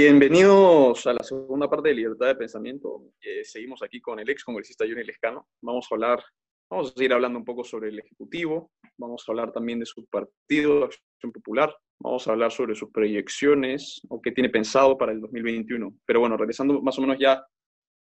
Bienvenidos 0.00 1.04
a 1.08 1.12
la 1.12 1.24
segunda 1.24 1.68
parte 1.68 1.88
de 1.88 1.96
Libertad 1.96 2.28
de 2.28 2.36
Pensamiento. 2.36 3.02
Eh, 3.20 3.42
seguimos 3.42 3.82
aquí 3.82 4.00
con 4.00 4.20
el 4.20 4.30
ex 4.30 4.44
congresista 4.44 4.84
Johnny 4.88 5.02
Lescano. 5.02 5.48
Vamos 5.60 5.88
a 5.90 5.94
hablar, 5.96 6.22
vamos 6.70 6.92
a 6.92 6.94
seguir 6.94 7.12
hablando 7.12 7.36
un 7.36 7.44
poco 7.44 7.64
sobre 7.64 7.88
el 7.88 7.98
Ejecutivo, 7.98 8.70
vamos 8.96 9.24
a 9.26 9.32
hablar 9.32 9.50
también 9.50 9.80
de 9.80 9.86
su 9.86 10.06
partido, 10.06 10.84
Acción 10.84 11.32
Popular, 11.32 11.74
vamos 11.98 12.28
a 12.28 12.30
hablar 12.30 12.52
sobre 12.52 12.76
sus 12.76 12.92
proyecciones 12.92 14.00
o 14.08 14.22
qué 14.22 14.30
tiene 14.30 14.50
pensado 14.50 14.96
para 14.96 15.10
el 15.10 15.20
2021. 15.20 15.92
Pero 16.06 16.20
bueno, 16.20 16.36
regresando 16.36 16.80
más 16.80 16.96
o 16.96 17.00
menos 17.00 17.18
ya, 17.18 17.44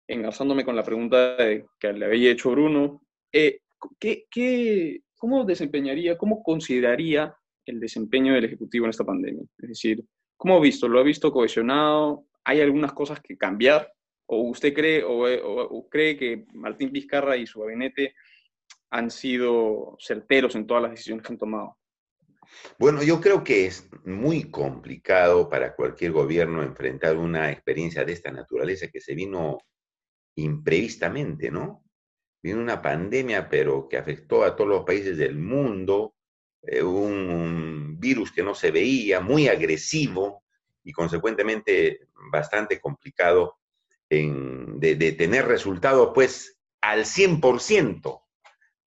engarzándome 0.05 0.65
con 0.65 0.75
la 0.75 0.83
pregunta 0.83 1.37
que 1.79 1.93
le 1.93 2.05
había 2.07 2.31
hecho 2.31 2.51
Bruno, 2.51 3.03
eh, 3.31 3.59
¿qué, 4.01 4.25
qué, 4.29 4.99
¿cómo 5.15 5.45
desempeñaría, 5.45 6.17
cómo 6.17 6.43
consideraría 6.43 7.33
el 7.65 7.79
desempeño 7.79 8.33
del 8.33 8.43
Ejecutivo 8.43 8.83
en 8.83 8.89
esta 8.89 9.05
pandemia? 9.05 9.45
Es 9.59 9.69
decir, 9.69 10.03
¿Cómo 10.37 10.57
ha 10.57 10.59
visto? 10.59 10.87
¿Lo 10.87 10.99
ha 10.99 11.03
visto 11.03 11.31
cohesionado? 11.31 12.25
¿Hay 12.43 12.61
algunas 12.61 12.93
cosas 12.93 13.19
que 13.21 13.37
cambiar? 13.37 13.91
¿O 14.27 14.41
usted 14.49 14.73
cree, 14.73 15.03
o, 15.05 15.87
cree 15.89 16.17
que 16.17 16.45
Martín 16.53 16.91
Vizcarra 16.91 17.37
y 17.37 17.45
su 17.45 17.61
gabinete 17.61 18.15
han 18.89 19.11
sido 19.11 19.95
certeros 19.99 20.55
en 20.55 20.65
todas 20.65 20.83
las 20.83 20.91
decisiones 20.91 21.25
que 21.25 21.33
han 21.33 21.39
tomado? 21.39 21.77
Bueno, 22.77 23.03
yo 23.03 23.19
creo 23.19 23.43
que 23.43 23.65
es 23.65 23.89
muy 24.05 24.49
complicado 24.49 25.49
para 25.49 25.75
cualquier 25.75 26.11
gobierno 26.11 26.63
enfrentar 26.63 27.17
una 27.17 27.51
experiencia 27.51 28.05
de 28.05 28.13
esta 28.13 28.31
naturaleza 28.31 28.87
que 28.87 29.01
se 29.01 29.15
vino 29.15 29.59
imprevistamente, 30.35 31.49
¿no? 31.49 31.83
Vino 32.41 32.59
una 32.59 32.81
pandemia, 32.81 33.49
pero 33.49 33.87
que 33.89 33.97
afectó 33.97 34.43
a 34.43 34.55
todos 34.55 34.69
los 34.69 34.85
países 34.85 35.17
del 35.17 35.37
mundo, 35.37 36.15
eh, 36.61 36.83
un, 36.83 37.74
virus 37.99 38.31
que 38.31 38.43
no 38.43 38.55
se 38.55 38.71
veía, 38.71 39.19
muy 39.19 39.47
agresivo 39.47 40.43
y 40.83 40.91
consecuentemente 40.91 42.07
bastante 42.31 42.79
complicado 42.79 43.57
de, 44.09 45.15
tener 45.17 45.47
resultados 45.47 46.11
pues 46.13 46.59
al 46.81 47.05
100%, 47.05 48.21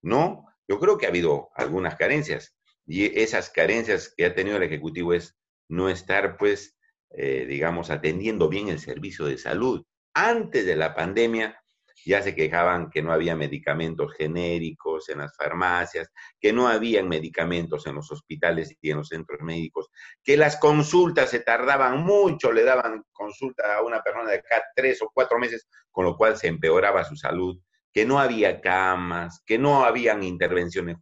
¿no? 0.03 0.47
Yo 0.69 0.79
creo 0.79 0.99
que 0.99 1.07
ha 1.07 1.11
habido 1.11 1.51
algunas 1.55 1.97
carencias 1.97 2.57
y 2.87 3.21
esas 3.21 3.51
carencias 3.51 4.13
que 4.17 4.27
ha 4.27 4.35
tenido 4.35 4.57
el 4.57 4.63
Ejecutivo 4.63 5.13
es 5.13 5.37
no 5.69 5.89
estar 5.89 6.37
pues, 6.37 6.79
eh, 7.11 7.47
digamos, 7.47 7.91
atendiendo 7.91 8.49
bien 8.49 8.69
el 8.69 8.79
servicio 8.79 9.27
de 9.27 9.39
salud. 9.39 9.85
Antes 10.15 10.65
de 10.67 10.77
la 10.77 10.95
pandemia, 10.95 11.61
ya 12.05 12.23
se 12.23 12.35
quejaban 12.35 12.91
que 12.91 13.03
no 13.03 13.13
había 13.13 13.37
medicamentos 13.37 14.13
genéricos 14.15 15.09
en 15.09 15.19
las 15.19 15.37
farmacias, 15.37 16.11
que 16.41 16.53
no 16.53 16.69
habían 16.69 17.09
medicamentos 17.09 17.87
en 17.87 17.97
los 17.97 18.11
hospitales 18.11 18.77
y 18.81 18.91
en 18.91 18.99
los 18.99 19.09
centros 19.09 19.41
médicos, 19.41 19.89
que 20.23 20.37
las 20.37 20.57
consultas 20.57 21.31
se 21.31 21.41
tardaban 21.41 22.05
mucho, 22.05 22.53
le 22.53 22.65
daban 22.65 23.05
consulta 23.13 23.77
a 23.77 23.83
una 23.83 24.01
persona 24.03 24.31
de 24.31 24.39
acá 24.39 24.63
tres 24.75 25.03
o 25.03 25.11
cuatro 25.13 25.39
meses, 25.39 25.69
con 25.91 26.05
lo 26.05 26.17
cual 26.17 26.37
se 26.37 26.49
empeoraba 26.49 27.05
su 27.05 27.17
salud, 27.17 27.61
que 27.93 28.05
no 28.05 28.19
había 28.19 28.61
camas, 28.61 29.43
que 29.45 29.59
no 29.59 29.85
habían 29.85 30.23
intervenciones 30.23 30.97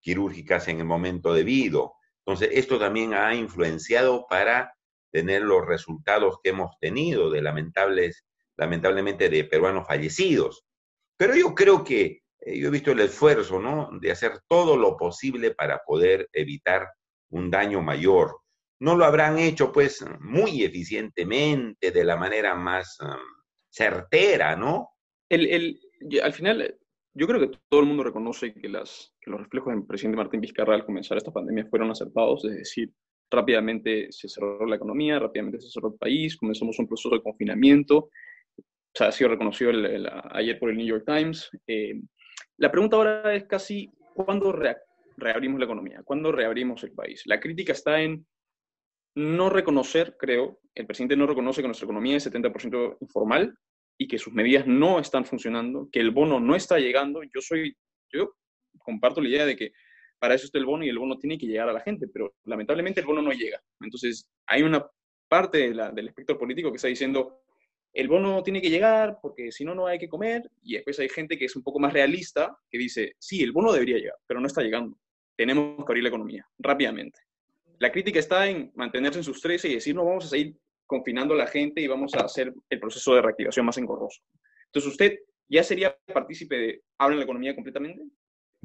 quirúrgicas 0.00 0.68
en 0.68 0.80
el 0.80 0.84
momento 0.84 1.32
debido. 1.32 1.94
Entonces, 2.24 2.50
esto 2.52 2.78
también 2.78 3.14
ha 3.14 3.34
influenciado 3.34 4.26
para 4.28 4.74
tener 5.12 5.42
los 5.42 5.64
resultados 5.64 6.38
que 6.42 6.50
hemos 6.50 6.76
tenido 6.80 7.30
de 7.30 7.40
lamentables 7.42 8.25
lamentablemente, 8.56 9.28
de 9.28 9.44
peruanos 9.44 9.86
fallecidos. 9.86 10.64
Pero 11.16 11.34
yo 11.34 11.54
creo 11.54 11.82
que 11.84 12.22
eh, 12.40 12.58
yo 12.58 12.68
he 12.68 12.70
visto 12.70 12.92
el 12.92 13.00
esfuerzo, 13.00 13.60
¿no? 13.60 13.90
De 14.00 14.10
hacer 14.10 14.40
todo 14.48 14.76
lo 14.76 14.96
posible 14.96 15.52
para 15.52 15.82
poder 15.84 16.28
evitar 16.32 16.88
un 17.30 17.50
daño 17.50 17.82
mayor. 17.82 18.38
No 18.78 18.94
lo 18.94 19.04
habrán 19.04 19.38
hecho, 19.38 19.72
pues, 19.72 20.04
muy 20.20 20.62
eficientemente, 20.62 21.90
de 21.90 22.04
la 22.04 22.16
manera 22.16 22.54
más 22.54 22.98
um, 23.00 23.42
certera, 23.70 24.54
¿no? 24.54 24.90
El, 25.28 25.46
el, 25.46 25.80
al 26.22 26.32
final, 26.32 26.78
yo 27.14 27.26
creo 27.26 27.40
que 27.40 27.58
todo 27.68 27.80
el 27.80 27.86
mundo 27.86 28.04
reconoce 28.04 28.52
que, 28.52 28.68
las, 28.68 29.14
que 29.20 29.30
los 29.30 29.40
reflejos 29.40 29.74
del 29.74 29.86
presidente 29.86 30.18
Martín 30.18 30.40
Vizcarra 30.40 30.74
al 30.74 30.84
comenzar 30.84 31.16
esta 31.16 31.32
pandemia 31.32 31.66
fueron 31.66 31.90
acertados, 31.90 32.44
es 32.44 32.56
decir, 32.58 32.92
rápidamente 33.30 34.08
se 34.12 34.28
cerró 34.28 34.66
la 34.66 34.76
economía, 34.76 35.18
rápidamente 35.18 35.60
se 35.60 35.70
cerró 35.70 35.88
el 35.88 35.98
país, 35.98 36.36
comenzamos 36.36 36.78
un 36.78 36.86
proceso 36.86 37.10
de 37.10 37.22
confinamiento 37.22 38.10
o 38.96 38.98
sea, 38.98 39.08
ha 39.08 39.12
sido 39.12 39.28
reconocido 39.28 39.72
ayer 40.30 40.58
por 40.58 40.70
el 40.70 40.78
New 40.78 40.86
York 40.86 41.04
Times. 41.04 41.50
Eh, 41.66 42.00
la 42.56 42.70
pregunta 42.70 42.96
ahora 42.96 43.34
es 43.34 43.44
casi, 43.44 43.90
¿cuándo 44.14 44.58
reabrimos 45.18 45.58
la 45.58 45.66
economía? 45.66 46.02
¿Cuándo 46.02 46.32
reabrimos 46.32 46.82
el 46.82 46.92
país? 46.92 47.20
La 47.26 47.38
crítica 47.38 47.72
está 47.72 48.00
en 48.00 48.26
no 49.14 49.50
reconocer, 49.50 50.16
creo, 50.18 50.60
el 50.74 50.86
presidente 50.86 51.14
no 51.14 51.26
reconoce 51.26 51.60
que 51.60 51.68
nuestra 51.68 51.84
economía 51.84 52.16
es 52.16 52.32
70% 52.32 52.96
informal 53.02 53.54
y 53.98 54.08
que 54.08 54.16
sus 54.16 54.32
medidas 54.32 54.66
no 54.66 54.98
están 54.98 55.26
funcionando, 55.26 55.90
que 55.92 56.00
el 56.00 56.10
bono 56.10 56.40
no 56.40 56.56
está 56.56 56.78
llegando. 56.78 57.22
Yo 57.22 57.42
soy, 57.42 57.76
yo 58.10 58.34
comparto 58.78 59.20
la 59.20 59.28
idea 59.28 59.44
de 59.44 59.56
que 59.56 59.72
para 60.18 60.36
eso 60.36 60.46
está 60.46 60.56
el 60.56 60.64
bono 60.64 60.86
y 60.86 60.88
el 60.88 60.98
bono 60.98 61.18
tiene 61.18 61.36
que 61.36 61.46
llegar 61.46 61.68
a 61.68 61.74
la 61.74 61.80
gente, 61.80 62.08
pero 62.08 62.34
lamentablemente 62.44 63.00
el 63.00 63.06
bono 63.06 63.20
no 63.20 63.32
llega. 63.32 63.60
Entonces, 63.78 64.26
hay 64.46 64.62
una 64.62 64.86
parte 65.28 65.70
del 65.70 66.08
espectro 66.08 66.38
político 66.38 66.70
que 66.70 66.76
está 66.76 66.88
diciendo, 66.88 67.42
el 67.96 68.08
bono 68.08 68.42
tiene 68.42 68.60
que 68.60 68.68
llegar 68.68 69.18
porque 69.22 69.50
si 69.50 69.64
no, 69.64 69.74
no 69.74 69.86
hay 69.86 69.98
que 69.98 70.08
comer. 70.08 70.50
Y 70.62 70.74
después 70.74 70.98
hay 70.98 71.08
gente 71.08 71.38
que 71.38 71.46
es 71.46 71.56
un 71.56 71.62
poco 71.62 71.80
más 71.80 71.94
realista, 71.94 72.54
que 72.70 72.76
dice, 72.76 73.16
sí, 73.18 73.42
el 73.42 73.52
bono 73.52 73.72
debería 73.72 73.96
llegar, 73.96 74.16
pero 74.26 74.38
no 74.38 74.46
está 74.46 74.62
llegando. 74.62 74.98
Tenemos 75.34 75.76
que 75.78 75.90
abrir 75.90 76.02
la 76.02 76.10
economía 76.10 76.46
rápidamente. 76.58 77.18
La 77.78 77.90
crítica 77.90 78.18
está 78.18 78.48
en 78.48 78.70
mantenerse 78.74 79.20
en 79.20 79.24
sus 79.24 79.40
13 79.40 79.68
y 79.68 79.74
decir, 79.76 79.94
no, 79.94 80.04
vamos 80.04 80.26
a 80.26 80.28
seguir 80.28 80.56
confinando 80.86 81.32
a 81.32 81.38
la 81.38 81.46
gente 81.46 81.80
y 81.80 81.86
vamos 81.86 82.14
a 82.14 82.20
hacer 82.20 82.52
el 82.68 82.80
proceso 82.80 83.14
de 83.14 83.22
reactivación 83.22 83.64
más 83.64 83.78
engorroso. 83.78 84.20
Entonces, 84.66 84.92
¿usted 84.92 85.18
ya 85.48 85.62
sería 85.62 85.96
partícipe 86.12 86.56
de 86.56 86.82
abrir 86.98 87.16
la 87.16 87.24
economía 87.24 87.54
completamente? 87.54 88.02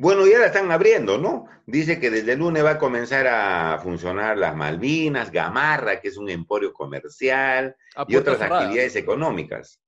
Bueno, 0.02 0.26
ya 0.26 0.40
la 0.40 0.48
están 0.48 0.72
abriendo, 0.72 1.20
¿no? 1.20 1.46
Dice 1.68 2.00
que 2.00 2.10
desde 2.10 2.34
el 2.34 2.40
lunes 2.40 2.66
va 2.66 2.72
a 2.72 2.78
comenzar 2.80 3.28
a 3.28 3.78
funcionar 3.78 4.36
las 4.36 4.56
Malvinas, 4.56 5.32
Gamarra, 5.32 6.02
que 6.02 6.08
es 6.08 6.18
un 6.18 6.28
emporio 6.28 6.74
comercial, 6.74 7.76
y 8.08 8.16
otras 8.16 8.42
actividades 8.42 8.96
económicas. 8.96 9.80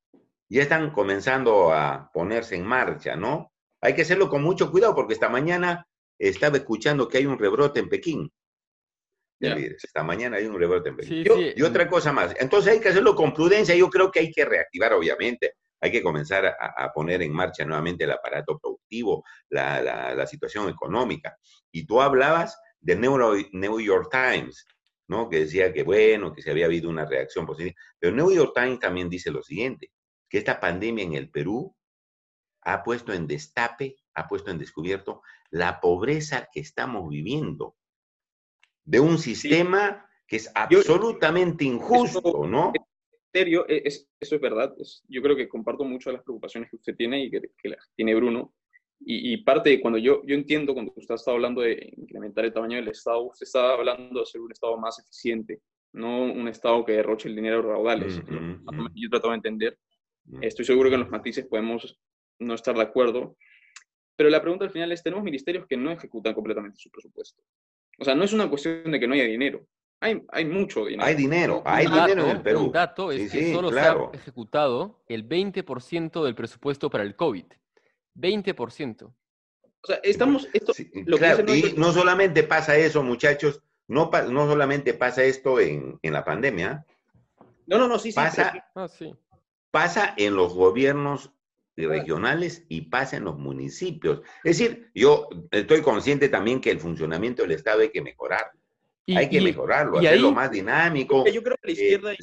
Ya 0.49 0.61
están 0.61 0.91
comenzando 0.91 1.73
a 1.73 2.11
ponerse 2.13 2.55
en 2.55 2.63
marcha, 2.63 3.15
¿no? 3.15 3.51
Hay 3.81 3.95
que 3.95 4.03
hacerlo 4.03 4.29
con 4.29 4.43
mucho 4.43 4.69
cuidado 4.69 4.93
porque 4.93 5.15
esta 5.15 5.29
mañana 5.29 5.87
estaba 6.19 6.57
escuchando 6.57 7.07
que 7.07 7.17
hay 7.17 7.25
un 7.25 7.39
rebrote 7.39 7.79
en 7.79 7.89
Pekín. 7.89 8.31
Esta 9.39 10.03
mañana 10.03 10.37
hay 10.37 10.45
un 10.45 10.59
rebrote 10.59 10.89
en 10.89 10.95
Pekín. 10.95 11.25
y 11.55 11.61
otra 11.63 11.89
cosa 11.89 12.13
más. 12.13 12.35
Entonces 12.39 12.73
hay 12.73 12.79
que 12.79 12.89
hacerlo 12.89 13.15
con 13.15 13.33
prudencia. 13.33 13.73
Yo 13.73 13.89
creo 13.89 14.11
que 14.11 14.19
hay 14.19 14.31
que 14.31 14.45
reactivar, 14.45 14.93
obviamente, 14.93 15.55
hay 15.83 15.91
que 15.91 16.01
comenzar 16.01 16.45
a, 16.45 16.93
poner 16.93 17.21
en 17.23 17.33
marcha 17.33 17.65
nuevamente 17.65 18.05
el 18.05 18.11
aparato 18.11 18.57
productivo, 18.57 19.25
la, 19.49 20.25
situación 20.25 20.69
económica. 20.69 21.37
Y 21.73 21.85
tú 21.85 22.01
hablabas 22.01 22.57
de 22.79 22.95
New 22.95 23.81
York 23.81 24.07
Times, 24.09 24.65
¿no? 25.09 25.29
Que 25.29 25.41
decía 25.41 25.73
que 25.73 25.83
bueno, 25.83 26.33
que 26.33 26.41
se 26.41 26.51
había 26.51 26.67
habido 26.67 26.89
una 26.89 27.03
reacción 27.03 27.45
positiva. 27.45 27.75
Pero 27.99 28.15
New 28.15 28.31
York 28.31 28.53
Times 28.55 28.79
también 28.79 29.09
dice 29.09 29.29
lo 29.29 29.43
siguiente, 29.43 29.91
que 30.29 30.37
esta 30.37 30.61
pandemia 30.61 31.03
en 31.03 31.15
el 31.15 31.29
Perú 31.29 31.75
ha 32.61 32.81
puesto 32.81 33.11
en 33.11 33.27
destape, 33.27 33.97
ha 34.13 34.25
puesto 34.29 34.51
en 34.51 34.59
descubierto 34.59 35.21
la 35.49 35.81
pobreza 35.81 36.47
que 36.49 36.61
estamos 36.61 37.09
viviendo 37.09 37.75
de 38.85 39.01
un 39.01 39.17
sistema 39.17 40.09
que 40.25 40.37
es 40.37 40.49
absolutamente 40.55 41.65
injusto, 41.65 42.47
¿no? 42.47 42.71
Serio, 43.33 43.65
e, 43.67 43.81
es, 43.85 44.07
eso 44.19 44.35
es 44.35 44.41
verdad. 44.41 44.73
yo 45.07 45.21
creo 45.21 45.35
que 45.35 45.49
comparto 45.49 45.83
mucho 45.83 46.09
de 46.09 46.17
las 46.17 46.23
preocupaciones 46.23 46.69
que 46.69 46.77
usted 46.77 46.95
tiene 46.95 47.25
y 47.25 47.31
que, 47.31 47.41
tiene 47.95 48.15
Bruno. 48.15 48.53
Y, 49.05 49.35
parte 49.43 49.69
de 49.69 49.81
cuando 49.81 49.99
yo, 49.99 50.21
yo 50.25 50.33
entiendo 50.33 50.73
cuando 50.73 50.93
usted 50.95 51.15
está 51.15 51.31
hablando 51.31 51.61
de 51.61 51.93
incrementar 51.97 52.45
el 52.45 52.53
tamaño 52.53 52.77
del 52.77 52.87
Estado, 52.87 53.23
usted 53.23 53.43
está 53.43 53.73
hablando 53.73 54.21
de 54.21 54.25
ser 54.25 54.39
un 54.39 54.49
Estado 54.49 54.77
más 54.77 54.97
eficiente, 54.97 55.59
no 55.91 56.23
un 56.23 56.47
Estado 56.47 56.85
que 56.85 56.93
derroche 56.93 57.27
el 57.27 57.35
dinero 57.35 57.61
raudales. 57.61 58.21
Yo 58.95 59.09
trato 59.09 59.29
de 59.29 59.35
entender. 59.35 59.77
Estoy 60.39 60.63
seguro 60.63 60.87
que 60.87 60.95
en 60.95 61.01
los 61.01 61.09
matices 61.09 61.45
podemos 61.47 61.99
no 62.39 62.53
estar 62.53 62.75
de 62.75 62.81
acuerdo. 62.81 63.35
Pero 64.15 64.29
la 64.29 64.41
pregunta 64.41 64.63
al 64.63 64.71
final 64.71 64.91
es, 64.93 65.03
tenemos 65.03 65.25
ministerios 65.25 65.65
que 65.67 65.75
no 65.75 65.91
ejecutan 65.91 66.33
completamente 66.33 66.79
su 66.79 66.89
presupuesto. 66.89 67.43
O 67.99 68.05
sea, 68.05 68.15
no 68.15 68.23
es 68.23 68.31
una 68.31 68.49
cuestión 68.49 68.89
de 68.89 68.99
que 68.99 69.07
no 69.07 69.15
haya 69.15 69.25
dinero. 69.25 69.67
Hay, 70.03 70.45
mucho 70.45 70.85
dinero. 70.85 71.05
Hay 71.05 71.15
dinero, 71.15 71.63
hay 71.65 71.87
dinero 71.87 72.23
en 72.25 72.29
el 72.29 72.41
Perú. 72.41 72.65
Un 72.65 72.71
dato 72.73 73.09
es 73.09 73.31
que 73.31 73.53
solo 73.53 73.71
se 73.71 73.79
ha 73.79 73.95
ejecutado 74.11 75.01
el 75.07 75.27
20% 75.27 76.25
del 76.25 76.35
presupuesto 76.35 76.89
para 76.89 77.05
el 77.05 77.15
COVID. 77.15 77.45
20%. 78.15 79.03
O 79.03 79.13
sea, 79.81 79.99
estamos... 80.03 80.49
Esto, 80.51 80.73
y 80.77 81.73
no 81.77 81.93
solamente 81.93 82.43
pasa 82.43 82.75
eso, 82.75 83.01
muchachos, 83.01 83.61
no, 83.87 84.11
no 84.29 84.47
solamente 84.47 84.93
pasa 84.93 85.23
esto 85.23 85.61
en, 85.61 85.97
la 86.01 86.25
pandemia. 86.25 86.85
No, 87.65 87.77
no, 87.77 87.87
no, 87.87 87.97
sí, 87.97 88.11
pasa, 88.11 88.69
ah, 88.75 88.89
sí. 88.89 89.15
Pasa 89.71 90.15
en 90.17 90.35
los 90.35 90.53
gobiernos 90.53 91.31
regionales 91.77 92.65
y 92.67 92.81
pasa 92.81 93.15
en 93.15 93.23
los 93.23 93.37
municipios. 93.37 94.21
Es 94.43 94.57
decir, 94.57 94.91
yo 94.93 95.29
estoy 95.49 95.81
consciente 95.81 96.27
también 96.27 96.59
que 96.59 96.71
el 96.71 96.81
funcionamiento 96.81 97.43
del 97.43 97.53
Estado 97.53 97.81
hay 97.81 97.89
que 97.89 98.01
mejorar 98.01 98.51
hay 99.07 99.29
que 99.29 99.41
mejorarlo, 99.41 99.99
hacerlo 99.99 100.31
más 100.31 100.51
dinámico. 100.51 101.25
Yo 101.25 101.43
creo 101.43 101.57
que 101.61 101.67
la 101.67 101.73
izquierda, 101.73 102.13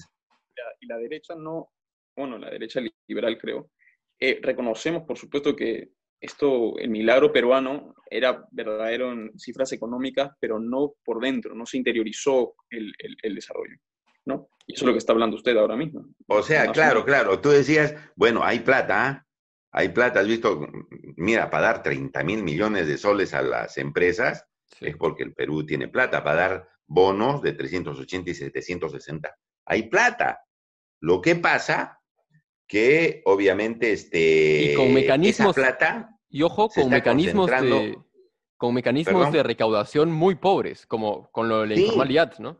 y 0.81 0.87
la 0.87 0.97
derecha 0.99 1.35
no, 1.35 1.71
bueno, 2.17 2.39
la 2.39 2.51
derecha 2.51 2.81
liberal 3.07 3.39
creo, 3.39 3.71
eh, 4.19 4.39
reconocemos 4.43 5.03
por 5.05 5.17
supuesto 5.17 5.55
que 5.57 5.91
esto, 6.21 6.79
el 6.79 6.91
milagro 6.91 7.33
peruano, 7.33 7.95
era 8.11 8.45
verdadero 8.51 9.13
en 9.13 9.39
cifras 9.39 9.73
económicas, 9.73 10.33
pero 10.39 10.61
no 10.61 10.93
por 11.03 11.21
dentro, 11.21 11.55
no 11.55 11.65
se 11.65 11.79
interiorizó 11.79 12.55
el, 12.69 12.93
el, 13.23 13.35
desarrollo. 13.35 13.77
¿no? 14.27 14.51
Y 14.67 14.75
eso 14.75 14.85
es 14.85 14.87
lo 14.87 14.93
que 14.93 14.99
está 14.99 15.13
hablando 15.13 15.37
usted 15.37 15.57
ahora 15.57 15.77
mismo. 15.77 16.05
O 16.27 16.43
sea, 16.43 16.71
claro, 16.73 17.05
claro, 17.05 17.41
tú 17.41 17.49
decías, 17.49 17.95
bueno, 18.17 18.45
hay 18.45 18.61
plata, 18.61 19.09
¿ah? 19.09 19.27
hay 19.73 19.89
plata, 19.89 20.21
has 20.21 20.27
visto, 20.27 20.69
mira, 21.17 21.49
para 21.49 21.65
dar 21.65 21.83
30 21.83 22.23
mil 22.23 22.43
millones 22.43 22.87
de 22.87 22.99
soles 22.99 23.33
a 23.33 23.41
las 23.41 23.79
empresas, 23.79 24.45
es 24.81 24.97
porque 24.97 25.23
el 25.23 25.33
Perú 25.33 25.65
tiene 25.65 25.89
plata, 25.89 26.23
para 26.23 26.37
dar 26.37 26.69
bonos 26.91 27.41
de 27.41 27.53
380 27.53 28.31
y 28.31 28.35
760, 28.35 29.37
hay 29.65 29.85
plata. 29.85 30.45
Lo 31.01 31.21
que 31.21 31.37
pasa 31.37 32.01
que 32.67 33.23
obviamente 33.25 33.93
este, 33.93 34.73
y 34.73 34.75
con 34.75 34.93
mecanismos, 34.93 35.55
plata 35.55 36.19
y 36.29 36.43
ojo, 36.43 36.69
con 36.69 36.91
mecanismos, 36.91 37.49
de, 37.49 37.97
con 38.57 38.75
mecanismos 38.75 39.33
de 39.33 39.43
recaudación 39.43 40.11
muy 40.11 40.35
pobres, 40.35 40.85
como 40.87 41.31
con 41.31 41.49
lo 41.49 41.61
de 41.61 41.69
la 41.69 41.81
informalidad, 41.81 42.39
¿no? 42.41 42.59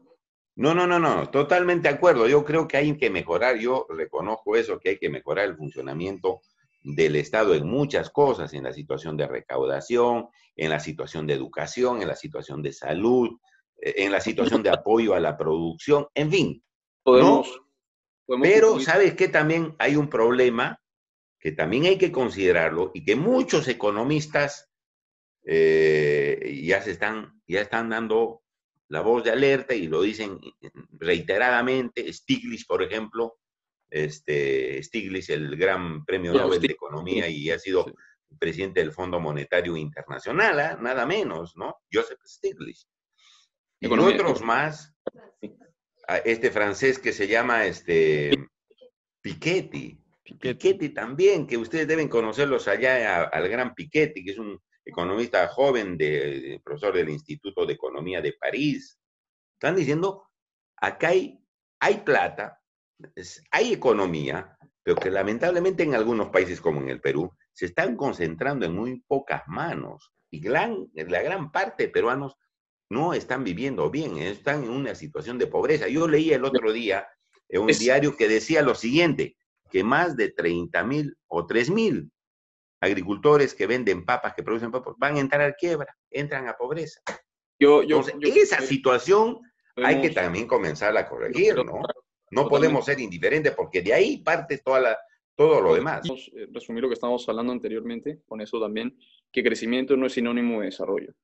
No, 0.55 0.75
no, 0.75 0.87
no, 0.87 1.01
no, 1.01 1.29
totalmente 1.31 1.89
de 1.89 1.95
acuerdo. 1.95 2.29
Yo 2.29 2.45
creo 2.45 2.69
que 2.69 2.77
hay 2.77 2.97
que 2.97 3.11
mejorar, 3.11 3.57
yo 3.59 3.87
reconozco 3.89 4.57
eso, 4.57 4.79
que 4.79 4.91
hay 4.91 4.99
que 4.99 5.11
mejorar 5.11 5.47
el 5.47 5.57
funcionamiento 5.57 6.41
del 6.83 7.17
Estado 7.17 7.55
en 7.55 7.67
muchas 7.67 8.11
cosas, 8.11 8.55
en 8.55 8.65
la 8.65 8.73
situación 8.73 9.17
de 9.17 9.27
recaudación, 9.27 10.29
en 10.55 10.71
la 10.71 10.79
situación 10.79 11.27
de 11.27 11.35
educación, 11.35 12.01
en 12.01 12.09
la 12.09 12.17
situación 12.17 12.63
de 12.63 12.73
salud, 12.73 13.31
en 13.81 14.13
la 14.13 14.21
situación 14.21 14.63
de 14.63 14.71
apoyo 14.71 15.15
a 15.15 15.21
la 15.21 15.37
producción, 15.37 16.07
en 16.15 16.31
fin. 16.31 16.65
Podemos, 17.03 17.61
pero, 18.43 18.79
¿sabes 18.81 19.15
qué? 19.15 19.29
También 19.29 19.75
hay 19.79 19.97
un 19.97 20.09
problema 20.09 20.81
que 21.39 21.53
también 21.53 21.85
hay 21.85 21.99
que 21.99 22.13
considerarlo 22.13 22.91
y 22.95 23.05
que 23.05 23.17
muchos 23.17 23.67
economistas 23.67 24.71
eh, 25.45 26.61
ya 26.63 26.83
se 26.83 26.93
están, 26.93 27.41
ya 27.47 27.63
están 27.63 27.89
dando 27.89 28.43
la 28.89 29.01
voz 29.01 29.25
de 29.25 29.31
alerta 29.31 29.75
y 29.75 29.89
lo 29.89 30.03
dicen 30.03 30.39
reiteradamente. 30.93 32.13
Stiglitz, 32.13 32.67
por 32.67 32.83
ejemplo, 32.83 33.39
este, 33.89 34.83
Stiglitz, 34.83 35.31
el 35.31 35.57
gran 35.57 36.05
premio 36.05 36.33
Nobel 36.35 36.61
de 36.61 36.69
Economía 36.69 37.29
y 37.29 37.51
ha 37.51 37.59
sido 37.59 37.87
presidente 38.39 38.81
del 38.81 38.93
Fondo 38.93 39.19
Monetario 39.19 39.77
Internacional, 39.77 40.61
¿ah? 40.61 40.79
nada 40.81 41.05
menos, 41.05 41.57
¿no? 41.57 41.79
Joseph 41.93 42.21
Stiglitz. 42.25 42.87
Y 43.81 43.89
con 43.89 44.01
otros 44.01 44.43
más, 44.43 44.95
este 46.25 46.51
francés 46.51 46.99
que 46.99 47.13
se 47.13 47.27
llama 47.27 47.65
este, 47.65 48.31
Piketty. 49.23 49.99
Piketty 50.39 50.91
también, 50.91 51.47
que 51.47 51.57
ustedes 51.57 51.89
deben 51.89 52.09
conocerlos 52.09 52.69
allá 52.69 53.25
al 53.25 53.49
gran 53.49 53.75
Piketty, 53.75 54.25
que 54.25 54.33
es 54.33 54.39
un 54.39 54.61
economista 54.85 55.49
joven, 55.49 55.97
de, 55.97 56.61
profesor 56.63 56.95
del 56.95 57.09
Instituto 57.09 57.65
de 57.65 57.73
Economía 57.73 58.21
de 58.21 58.35
París. 58.35 58.99
Están 59.55 59.77
diciendo, 59.77 60.29
acá 60.77 61.09
hay, 61.09 61.39
hay 61.81 61.99
plata, 61.99 62.61
hay 63.51 63.73
economía, 63.73 64.57
pero 64.83 64.97
que 64.97 65.11
lamentablemente 65.11 65.83
en 65.83 65.95
algunos 65.95 66.29
países 66.29 66.61
como 66.61 66.81
en 66.81 66.91
el 66.91 67.01
Perú 67.01 67.35
se 67.53 67.67
están 67.67 67.97
concentrando 67.97 68.67
en 68.67 68.75
muy 68.75 69.01
pocas 69.07 69.43
manos 69.47 70.13
y 70.31 70.41
gran, 70.41 70.87
la 70.95 71.23
gran 71.23 71.51
parte 71.51 71.85
de 71.85 71.89
peruanos 71.91 72.37
no 72.91 73.15
están 73.15 73.45
viviendo 73.45 73.89
bien, 73.89 74.19
están 74.19 74.65
en 74.65 74.71
una 74.71 74.95
situación 74.95 75.39
de 75.39 75.47
pobreza. 75.47 75.89
Yo 75.89 76.09
leí 76.09 76.33
el 76.33 76.45
otro 76.45 76.73
día 76.73 77.07
en 77.49 77.63
un 77.63 77.69
diario 77.69 78.17
que 78.17 78.29
decía 78.29 78.63
lo 78.63 78.75
siguiente, 78.75 79.37
que 79.71 79.85
más 79.85 80.17
de 80.17 80.31
30 80.31 80.83
mil 80.85 81.17
o 81.29 81.47
3 81.47 81.71
mil 81.71 82.11
agricultores 82.81 83.55
que 83.55 83.67
venden 83.67 84.05
papas, 84.05 84.35
que 84.35 84.43
producen 84.43 84.73
papas, 84.73 84.95
van 84.99 85.17
a 85.17 85.21
entrar 85.21 85.43
a 85.43 85.53
quiebra, 85.55 85.97
entran 86.11 86.49
a 86.49 86.57
pobreza. 86.57 87.01
Yo, 87.59 87.83
yo, 87.83 88.03
esa 88.23 88.61
situación 88.61 89.39
hay 89.77 90.01
que 90.01 90.11
también 90.11 90.47
comenzar 90.47 90.97
a 90.97 91.09
corregir, 91.09 91.57
¿no? 91.65 91.83
No 92.33 92.49
podemos 92.49 92.85
ser 92.85 92.99
indiferentes 93.01 93.55
porque 93.55 93.83
de 93.83 93.93
ahí 93.93 94.19
parte 94.19 94.59
toda 94.59 94.81
la, 94.81 94.99
todo 95.37 95.61
lo 95.61 95.75
demás. 95.75 96.09
Eh, 96.09 96.49
resumir 96.53 96.83
lo 96.83 96.89
que 96.89 96.95
estábamos 96.95 97.29
hablando 97.29 97.53
anteriormente, 97.53 98.21
con 98.27 98.41
eso 98.41 98.61
también, 98.61 98.97
que 99.31 99.45
crecimiento 99.45 99.97
no 99.97 100.07
es 100.07 100.15
sinónimo 100.15 100.61
de 100.61 100.67
desarrollo 100.67 101.15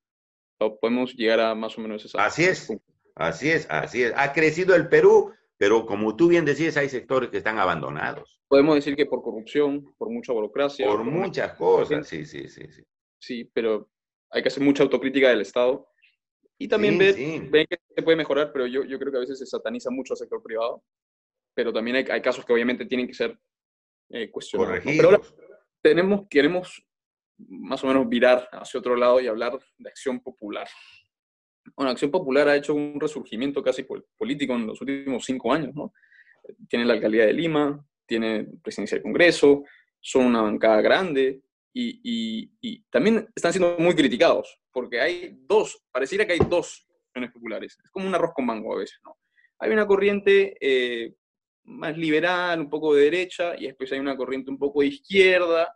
podemos 0.58 1.14
llegar 1.14 1.41
a 1.41 1.55
más 1.55 1.76
o 1.79 1.81
menos 1.81 2.05
esa. 2.05 2.25
Así 2.25 2.44
es, 2.44 2.73
así 3.14 3.50
es, 3.50 3.67
así 3.70 4.03
es. 4.03 4.12
Ha 4.17 4.32
crecido 4.32 4.75
el 4.75 4.88
Perú, 4.88 5.32
pero 5.56 5.87
como 5.87 6.17
tú 6.17 6.29
bien 6.29 6.44
decías, 6.44 6.76
hay 6.76 6.88
sectores 6.88 7.31
que 7.31 7.38
están 7.38 7.58
abandonados. 7.58 8.41
Podemos 8.49 8.76
decir 8.76 8.97
que 8.97 9.06
por 9.06 9.23
corrupción, 9.23 9.94
por 9.99 10.11
mucha 10.11 10.32
burocracia. 10.32 10.87
Por, 10.87 11.05
muchas 11.05 11.55
cosas, 11.55 12.06
sí, 12.06 12.25
sí, 12.25 12.49
sí, 12.49 12.67
sí. 12.70 12.82
Sí, 13.19 13.50
pero 13.53 13.88
hay 14.31 14.43
que 14.43 14.49
hacer 14.49 14.62
mucha 14.62 14.82
autocrítica 14.82 15.29
del 15.29 15.41
Estado. 15.41 15.88
Y 16.59 16.69
también 16.69 16.97
ver, 16.97 17.14
que 17.14 17.79
se 17.94 18.02
puede 18.02 18.17
mejorar, 18.17 18.50
pero 18.52 18.67
yo, 18.67 18.85
yo 18.85 18.99
creo 18.99 19.11
que 19.11 19.19
a 19.19 19.20
veces 19.20 19.38
se 19.38 19.47
sataniza 19.47 19.91
mucho 19.91 20.14
al 20.14 20.19
sector 20.19 20.43
privado. 20.43 20.82
Pero 21.55 21.73
también 21.73 21.97
hay, 21.97 22.05
hay 22.11 22.23
casos 22.23 22.44
que 22.44 22.52
obviamente 22.52 22.87
tienen 22.87 23.06
que 23.06 23.14
ser 23.14 23.38
eh, 24.11 24.31
cuestionados. 24.31 24.82
Pero 24.85 25.11
ahora 25.11 25.23
tenemos, 25.82 26.26
queremos 26.29 26.86
más 27.38 27.83
o 27.85 27.87
menos 27.87 28.09
virar 28.09 28.49
hacia 28.53 28.81
otro 28.81 28.97
lado 28.97 29.21
y 29.21 29.27
hablar 29.27 29.59
de 29.79 29.88
acción 29.88 30.21
popular. 30.21 30.69
Bueno, 31.75 31.91
Acción 31.91 32.11
Popular 32.11 32.49
ha 32.49 32.56
hecho 32.56 32.75
un 32.75 33.00
resurgimiento 33.00 33.62
casi 33.62 33.85
político 34.17 34.55
en 34.55 34.67
los 34.67 34.81
últimos 34.81 35.25
cinco 35.25 35.53
años, 35.53 35.75
¿no? 35.75 35.93
Tiene 36.69 36.85
la 36.85 36.94
alcaldía 36.94 37.27
de 37.27 37.33
Lima, 37.33 37.85
tiene 38.06 38.47
presidencia 38.62 38.97
del 38.97 39.03
Congreso, 39.03 39.65
son 40.00 40.27
una 40.27 40.43
bancada 40.43 40.81
grande 40.81 41.43
y, 41.73 42.49
también 42.91 43.29
están 43.35 43.53
siendo 43.53 43.77
muy 43.79 43.94
criticados, 43.94 44.59
porque 44.73 45.00
hay 45.00 45.37
dos, 45.43 45.83
pareciera 45.91 46.27
que 46.27 46.35
hay 46.35 46.38
dos 46.49 46.87
acciones 47.09 47.33
populares. 47.33 47.77
Es 47.83 47.91
como 47.91 48.06
un 48.06 48.15
arroz 48.15 48.33
con 48.35 48.47
mango 48.47 48.75
a 48.75 48.79
veces, 48.79 48.99
¿no? 49.05 49.19
Hay 49.59 49.71
una 49.71 49.87
corriente 49.87 50.56
eh, 50.61 51.15
más 51.65 51.97
liberal, 51.97 52.61
un 52.61 52.71
poco 52.71 52.94
de 52.94 53.05
derecha, 53.05 53.56
y 53.59 53.67
después 53.67 53.91
hay 53.93 53.99
una 53.99 54.17
corriente 54.17 54.50
un 54.50 54.59
poco 54.59 54.81
de 54.81 54.87
izquierda, 54.87 55.75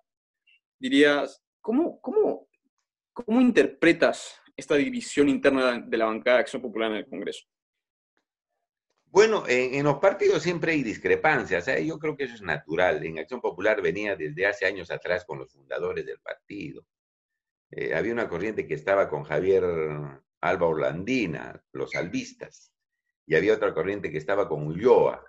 dirías, 0.78 1.42
¿Cómo, 1.60 2.00
cómo, 2.00 2.48
cómo 3.12 3.40
interpretas 3.40 4.40
esta 4.56 4.76
división 4.76 5.28
interna 5.28 5.78
de 5.78 5.96
la 5.96 6.06
bancada 6.06 6.36
de 6.36 6.40
Acción 6.42 6.62
Popular 6.62 6.90
en 6.90 6.98
el 6.98 7.08
Congreso? 7.08 7.46
Bueno, 9.06 9.42
en, 9.48 9.82
los 9.82 9.98
partidos 9.98 10.42
siempre 10.42 10.72
hay 10.72 10.82
discrepancias. 10.82 11.66
¿eh? 11.68 11.84
Yo 11.84 11.98
creo 11.98 12.16
que 12.16 12.24
eso 12.24 12.34
es 12.34 12.42
natural. 12.42 13.04
En 13.04 13.18
Acción 13.18 13.40
Popular 13.40 13.82
venía 13.82 14.14
desde 14.14 14.46
hace 14.46 14.66
años 14.66 14.90
atrás 14.90 15.24
con 15.24 15.38
los 15.38 15.52
fundadores 15.52 16.06
del 16.06 16.20
partido. 16.20 16.86
Eh, 17.72 17.94
había 17.94 18.12
una 18.12 18.28
corriente 18.28 18.66
que 18.66 18.74
estaba 18.74 19.08
con 19.08 19.24
Javier 19.24 19.64
Alba 20.40 20.66
Orlandina, 20.66 21.60
los 21.72 21.94
albistas, 21.94 22.72
y 23.26 23.34
había 23.34 23.54
otra 23.54 23.74
corriente 23.74 24.10
que 24.10 24.18
estaba 24.18 24.48
con 24.48 24.66
Ulloa, 24.66 25.24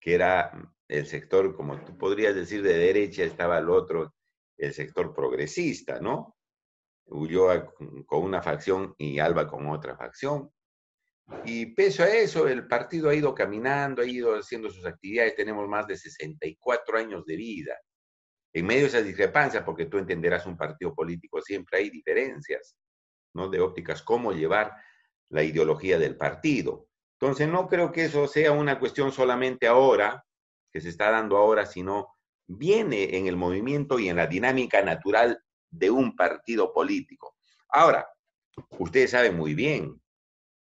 que 0.00 0.14
era 0.14 0.52
el 0.86 1.06
sector, 1.06 1.54
como 1.56 1.82
tú 1.84 1.96
podrías 1.96 2.34
decir, 2.34 2.62
de 2.62 2.76
derecha, 2.76 3.24
estaba 3.24 3.58
el 3.58 3.68
otro, 3.68 4.14
el 4.58 4.74
sector 4.74 5.14
progresista, 5.14 6.00
¿no? 6.00 6.36
Ulloa 7.06 7.72
con 8.06 8.22
una 8.22 8.42
facción 8.42 8.94
y 8.98 9.18
Alba 9.18 9.48
con 9.48 9.66
otra 9.68 9.96
facción. 9.96 10.50
Y 11.44 11.66
pese 11.66 12.02
a 12.02 12.14
eso, 12.14 12.48
el 12.48 12.66
partido 12.66 13.08
ha 13.08 13.14
ido 13.14 13.34
caminando, 13.34 14.02
ha 14.02 14.06
ido 14.06 14.34
haciendo 14.34 14.70
sus 14.70 14.84
actividades. 14.84 15.36
Tenemos 15.36 15.68
más 15.68 15.86
de 15.86 15.96
64 15.96 16.98
años 16.98 17.24
de 17.24 17.36
vida. 17.36 17.78
En 18.52 18.66
medio 18.66 18.82
de 18.82 18.88
esas 18.88 19.04
discrepancias, 19.04 19.62
porque 19.62 19.86
tú 19.86 19.98
entenderás 19.98 20.46
un 20.46 20.56
partido 20.56 20.94
político, 20.94 21.40
siempre 21.40 21.78
hay 21.78 21.90
diferencias, 21.90 22.76
¿no? 23.34 23.48
De 23.48 23.60
ópticas, 23.60 24.02
cómo 24.02 24.32
llevar 24.32 24.72
la 25.28 25.42
ideología 25.42 25.98
del 25.98 26.16
partido. 26.16 26.88
Entonces, 27.20 27.48
no 27.48 27.68
creo 27.68 27.92
que 27.92 28.06
eso 28.06 28.26
sea 28.26 28.52
una 28.52 28.78
cuestión 28.78 29.12
solamente 29.12 29.66
ahora, 29.66 30.24
que 30.72 30.80
se 30.80 30.88
está 30.88 31.10
dando 31.10 31.36
ahora, 31.36 31.66
sino 31.66 32.17
viene 32.48 33.16
en 33.16 33.26
el 33.26 33.36
movimiento 33.36 33.98
y 33.98 34.08
en 34.08 34.16
la 34.16 34.26
dinámica 34.26 34.82
natural 34.82 35.40
de 35.70 35.90
un 35.90 36.16
partido 36.16 36.72
político. 36.72 37.36
Ahora, 37.68 38.08
ustedes 38.78 39.10
saben 39.10 39.36
muy 39.36 39.54
bien, 39.54 40.00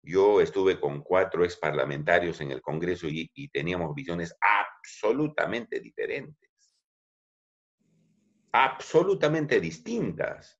yo 0.02 0.42
estuve 0.42 0.80
con 0.80 1.02
cuatro 1.02 1.44
ex 1.44 1.58
parlamentarios 1.58 2.42
en 2.42 2.52
el 2.52 2.62
Congreso 2.62 3.08
y, 3.08 3.30
teníamos 3.50 3.94
visiones 3.94 4.36
absolutamente 4.40 5.80
diferentes, 5.80 6.50
absolutamente 8.52 9.60
distintas. 9.60 10.60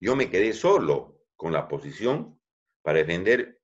Yo 0.00 0.16
me 0.16 0.30
quedé 0.30 0.52
solo 0.52 1.20
con 1.36 1.52
la 1.52 1.68
posición 1.68 2.40
para 2.82 2.98
defender, 2.98 3.60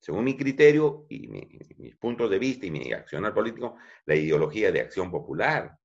según 0.00 0.24
mi 0.24 0.36
criterio 0.36 1.06
y 1.08 1.26
mis 1.28 1.96
puntos 1.96 2.30
de 2.30 2.38
vista 2.38 2.66
y 2.66 2.70
mi 2.70 2.92
accionar 2.92 3.32
político, 3.32 3.76
la 4.04 4.14
ideología 4.14 4.70
de 4.70 4.80
acción 4.80 5.10
popular. 5.10 5.78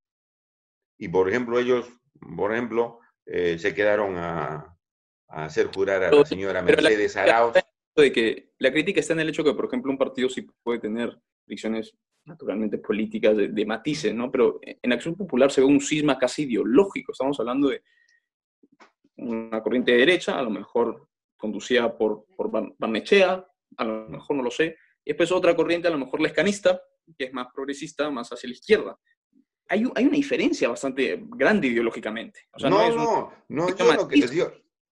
Y 1.00 1.08
por 1.08 1.29
ejemplo, 1.29 1.58
ellos, 1.58 1.89
por 2.36 2.51
ejemplo, 2.51 3.00
eh, 3.25 3.58
se 3.58 3.74
quedaron 3.74 4.18
a, 4.18 4.75
hacer 5.29 5.68
jurar 5.74 6.03
a 6.03 6.12
la 6.12 6.25
señora 6.25 6.62
Mercedes 6.62 7.15
Arauz. 7.15 7.53
De 7.96 8.12
que 8.12 8.51
la 8.60 8.72
crítica 8.72 9.00
está 9.00 9.13
en 9.13 9.22
el 9.22 9.29
hecho 9.29 9.44
que, 9.44 9.53
por 9.53 9.65
ejemplo, 9.65 9.91
un 9.91 9.98
partido 9.98 10.29
sí 10.29 10.48
puede 10.63 10.79
tener 10.79 11.18
elecciones 11.48 11.94
naturalmente 12.25 12.77
políticas 12.77 13.36
de, 13.36 13.65
matices, 13.65 14.13
¿no? 14.13 14.32
Pero 14.32 14.60
en 14.62 14.94
Acción 14.94 15.15
Popular 15.15 15.51
se 15.51 15.62
ve 15.62 15.68
un 15.68 15.82
cisma 15.82 16.18
casi 16.18 16.44
ideológico. 16.44 17.12
Estamos 17.12 17.39
hablando 17.39 17.70
de 17.70 17.82
una 19.18 19.62
corriente 19.62 19.91
de 19.91 20.00
derecha, 20.00 20.38
a 20.38 20.44
lo 20.44 20.50
mejor 20.50 21.08
conducida 21.38 21.98
por, 21.98 22.25
por 22.36 22.50
Barnechea, 22.77 23.46
a 23.77 23.84
lo 23.84 24.10
mejor 24.10 24.38
no 24.38 24.44
lo 24.44 24.51
sé, 24.51 24.77
y 25.03 25.12
después 25.12 25.32
otra 25.32 25.56
corriente, 25.56 25.88
a 25.88 25.91
lo 25.91 25.98
mejor 25.98 26.22
la 26.22 26.27
escanista, 26.27 26.82
que 27.18 27.25
es 27.25 27.34
más 27.34 27.48
progresista, 27.53 28.10
más 28.10 28.29
hacia 28.29 28.48
la 28.48 28.53
izquierda. 28.53 29.00
Hay, 29.69 29.85
hay 29.95 30.05
una 30.05 30.15
diferencia 30.15 30.67
bastante 30.67 31.23
grande 31.29 31.67
ideológicamente. 31.67 32.41
no, 32.63 32.69
no, 32.69 33.33
no, 33.47 33.75
yo 33.75 33.93
no 33.93 34.07
creo. 34.07 34.51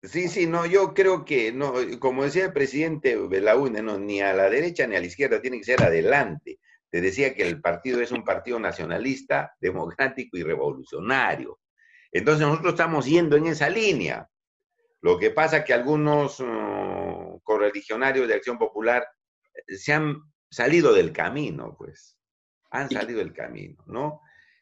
Sí, 0.02 0.30
sí, 0.30 0.48
no, 0.48 0.66
yo 0.66 0.94
creo 0.94 1.26
que, 1.26 1.52
no, 1.52 1.74
como 2.00 2.24
decía 2.24 2.46
el 2.46 2.54
presidente 2.54 3.18
Belaúnde, 3.18 3.82
no, 3.82 3.98
ni 3.98 4.22
a 4.22 4.34
la 4.34 4.50
derecha 4.50 4.88
ni 4.88 4.96
a 4.96 5.02
la 5.02 5.06
izquierda, 5.06 5.42
tiene 5.42 5.58
que 5.58 5.66
ser 5.66 5.84
adelante. 5.84 6.60
Te 6.90 7.02
decía 7.02 7.36
que 7.36 7.44
el 7.44 7.60
partido 7.60 8.00
es 8.02 8.12
un 8.12 8.24
partido 8.24 8.60
nacionalista, 8.60 9.54
democrático 9.60 10.38
y 10.38 10.44
revolucionario. 10.44 11.60
Entonces 12.12 12.48
nosotros 12.48 12.74
estamos 12.74 13.06
yendo 13.06 13.36
en 13.36 13.48
esa 13.48 13.70
línea. 13.70 14.28
Lo 15.02 15.20
que 15.20 15.32
pasa 15.32 15.58
es 15.58 15.66
que 15.66 15.74
algunos 15.74 16.40
uh, 16.40 17.40
correligionarios 17.44 18.28
de 18.28 18.36
Acción 18.36 18.58
Popular 18.58 19.06
eh, 19.54 19.76
se 19.76 19.94
han 19.94 20.22
salido 20.50 20.94
del 20.94 21.12
camino, 21.12 21.76
pues. 21.78 22.18
Han 22.72 22.90
salido 22.90 23.20
del 23.20 23.34
camino, 23.34 23.84
¿no? 23.88 24.22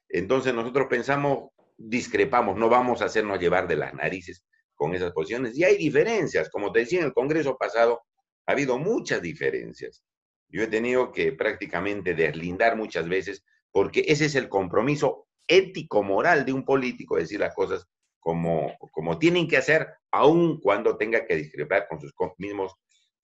Entonces 0.09 0.53
nosotros 0.53 0.87
pensamos, 0.89 1.49
discrepamos, 1.77 2.57
no 2.57 2.69
vamos 2.69 3.01
a 3.01 3.05
hacernos 3.05 3.39
llevar 3.39 3.67
de 3.67 3.75
las 3.75 3.93
narices 3.93 4.43
con 4.75 4.95
esas 4.95 5.11
posiciones. 5.11 5.57
Y 5.57 5.63
hay 5.63 5.77
diferencias, 5.77 6.49
como 6.49 6.71
te 6.71 6.79
decía 6.79 6.99
en 6.99 7.05
el 7.05 7.13
Congreso 7.13 7.57
pasado, 7.57 8.01
ha 8.45 8.51
habido 8.53 8.77
muchas 8.77 9.21
diferencias. 9.21 10.03
Yo 10.49 10.63
he 10.63 10.67
tenido 10.67 11.11
que 11.11 11.33
prácticamente 11.33 12.13
deslindar 12.13 12.77
muchas 12.77 13.09
veces, 13.09 13.43
porque 13.71 14.05
ese 14.07 14.25
es 14.25 14.35
el 14.35 14.47
compromiso 14.47 15.27
ético-moral 15.47 16.45
de 16.45 16.53
un 16.53 16.63
político, 16.63 17.17
decir 17.17 17.39
las 17.39 17.53
cosas 17.53 17.85
como, 18.19 18.77
como 18.91 19.19
tienen 19.19 19.47
que 19.47 19.57
hacer, 19.57 19.87
aun 20.11 20.59
cuando 20.61 20.97
tenga 20.97 21.25
que 21.25 21.35
discrepar 21.35 21.87
con 21.87 21.99
sus 21.99 22.13
mismos 22.37 22.73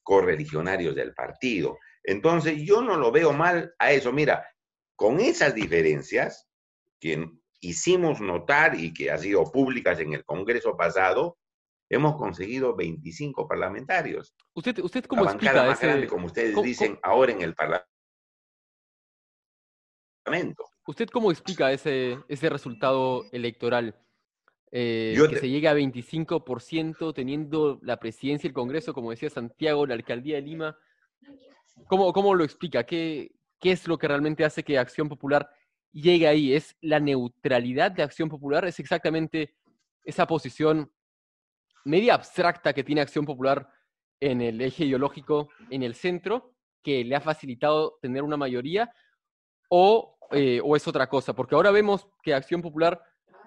correligionarios 0.02 0.96
del 0.96 1.14
partido. 1.14 1.78
Entonces, 2.04 2.62
yo 2.62 2.82
no 2.82 2.98
lo 2.98 3.12
veo 3.12 3.32
mal 3.32 3.74
a 3.80 3.92
eso. 3.94 4.12
Mira, 4.12 4.46
con 4.96 5.20
esas 5.20 5.56
diferencias 5.56 6.48
que 7.04 7.30
hicimos 7.60 8.22
notar 8.22 8.80
y 8.80 8.94
que 8.94 9.12
han 9.12 9.20
sido 9.20 9.44
públicas 9.52 10.00
en 10.00 10.14
el 10.14 10.24
Congreso 10.24 10.78
pasado, 10.78 11.38
hemos 11.90 12.16
conseguido 12.16 12.74
25 12.78 13.46
parlamentarios. 13.46 14.34
¿Usted, 14.54 14.80
usted 14.80 15.04
cómo 15.04 15.26
explica 15.26 15.66
más 15.66 15.82
grande, 15.82 16.08
como 16.08 16.28
ustedes 16.28 16.56
dicen, 16.64 16.98
ahora 17.04 17.34
en 17.34 17.42
el 17.42 17.54
Parlamento. 20.26 20.64
¿Usted 20.88 21.10
cómo 21.10 21.30
explica 21.30 21.74
ese, 21.74 22.20
ese 22.30 22.50
resultado 22.50 23.26
electoral? 23.34 24.00
Eh, 24.72 25.14
que 25.30 25.40
se 25.40 25.50
llegue 25.50 25.68
a 25.68 25.76
25% 25.76 27.14
teniendo 27.14 27.80
la 27.84 28.00
presidencia 28.00 28.48
y 28.48 28.50
el 28.50 28.54
Congreso, 28.56 28.94
como 28.94 29.12
decía 29.12 29.30
Santiago, 29.30 29.86
la 29.86 29.96
alcaldía 29.96 30.38
de 30.38 30.42
Lima. 30.42 30.78
¿Cómo, 31.88 32.14
cómo 32.14 32.34
lo 32.34 32.46
explica? 32.46 32.86
¿Qué, 32.86 33.36
¿Qué 33.60 33.74
es 33.74 33.90
lo 33.90 33.98
que 33.98 34.08
realmente 34.08 34.46
hace 34.46 34.64
que 34.64 34.78
Acción 34.78 35.10
Popular 35.10 35.50
llegue 35.94 36.28
ahí? 36.28 36.54
¿Es 36.54 36.76
la 36.82 37.00
neutralidad 37.00 37.92
de 37.92 38.04
Acción 38.04 38.28
Popular? 38.28 38.66
¿Es 38.66 38.80
exactamente 38.80 39.56
esa 40.04 40.28
posición 40.28 40.92
media 41.86 42.16
abstracta 42.16 42.74
que 42.74 42.84
tiene 42.84 43.02
Acción 43.02 43.26
Popular 43.26 43.70
en 44.20 44.42
el 44.42 44.60
eje 44.62 44.86
ideológico 44.86 45.50
en 45.70 45.84
el 45.84 45.96
centro, 45.96 46.56
que 46.82 47.04
le 47.04 47.16
ha 47.16 47.22
facilitado 47.22 47.98
tener 48.02 48.24
una 48.24 48.38
mayoría, 48.38 48.92
o, 49.70 50.18
eh, 50.32 50.60
o 50.64 50.76
es 50.76 50.88
otra 50.88 51.08
cosa? 51.08 51.34
Porque 51.34 51.56
ahora 51.56 51.72
vemos 51.72 52.08
que 52.22 52.34
Acción 52.34 52.62
Popular 52.62 53.02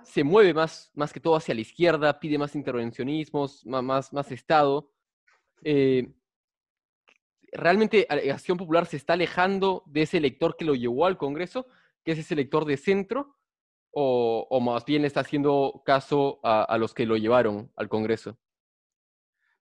se 0.04 0.22
mueve 0.22 0.54
más, 0.54 0.90
más 0.94 1.12
que 1.12 1.20
todo 1.20 1.34
hacia 1.34 1.54
la 1.54 1.60
izquierda, 1.62 2.20
pide 2.20 2.38
más 2.38 2.54
intervencionismos, 2.54 3.66
más, 3.66 4.12
más, 4.12 4.30
Estado. 4.30 4.92
Eh, 5.64 6.14
realmente 7.50 8.06
Acción 8.08 8.56
Popular 8.56 8.86
se 8.86 8.98
está 8.98 9.14
alejando 9.14 9.82
de 9.86 10.02
ese 10.02 10.18
elector 10.18 10.56
que 10.56 10.64
lo 10.64 10.76
llevó 10.76 11.06
al 11.06 11.18
Congreso, 11.18 11.66
que 12.06 12.12
es 12.12 12.20
ese 12.20 12.34
elector 12.34 12.64
de 12.64 12.76
centro, 12.76 13.36
o, 13.90 14.60
más 14.60 14.84
bien 14.84 15.04
está 15.04 15.20
haciendo 15.20 15.82
caso 15.84 16.38
a, 16.44 16.76
los 16.78 16.94
que 16.94 17.04
lo 17.04 17.16
llevaron 17.16 17.72
al 17.76 17.88
Congreso? 17.88 18.38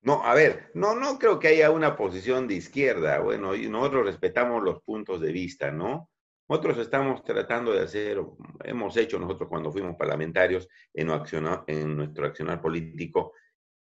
No, 0.02 0.24
a 0.24 0.36
ver, 0.36 0.70
no, 0.76 0.94
no 0.94 1.18
creo 1.18 1.40
que 1.40 1.48
haya 1.48 1.72
una 1.72 1.96
posición 1.96 2.48
de 2.48 2.56
izquierda. 2.56 3.20
Bueno, 3.20 3.56
y 3.56 3.68
nosotros 3.68 4.06
respetamos 4.06 4.62
los 4.62 4.84
puntos 4.84 5.22
de 5.22 5.32
vista, 5.32 5.72
¿no? 5.72 6.12
Nosotros 6.48 6.78
estamos 6.78 7.24
tratando 7.24 7.72
de 7.72 7.82
hacer, 7.82 8.22
hemos 8.64 8.96
hecho 8.98 9.18
nosotros 9.18 9.50
cuando 9.50 9.72
fuimos 9.72 9.96
parlamentarios 9.96 10.68
en, 10.94 11.10
en 11.68 11.98
nuestro 11.98 12.28
accionar 12.28 12.62
político, 12.62 13.34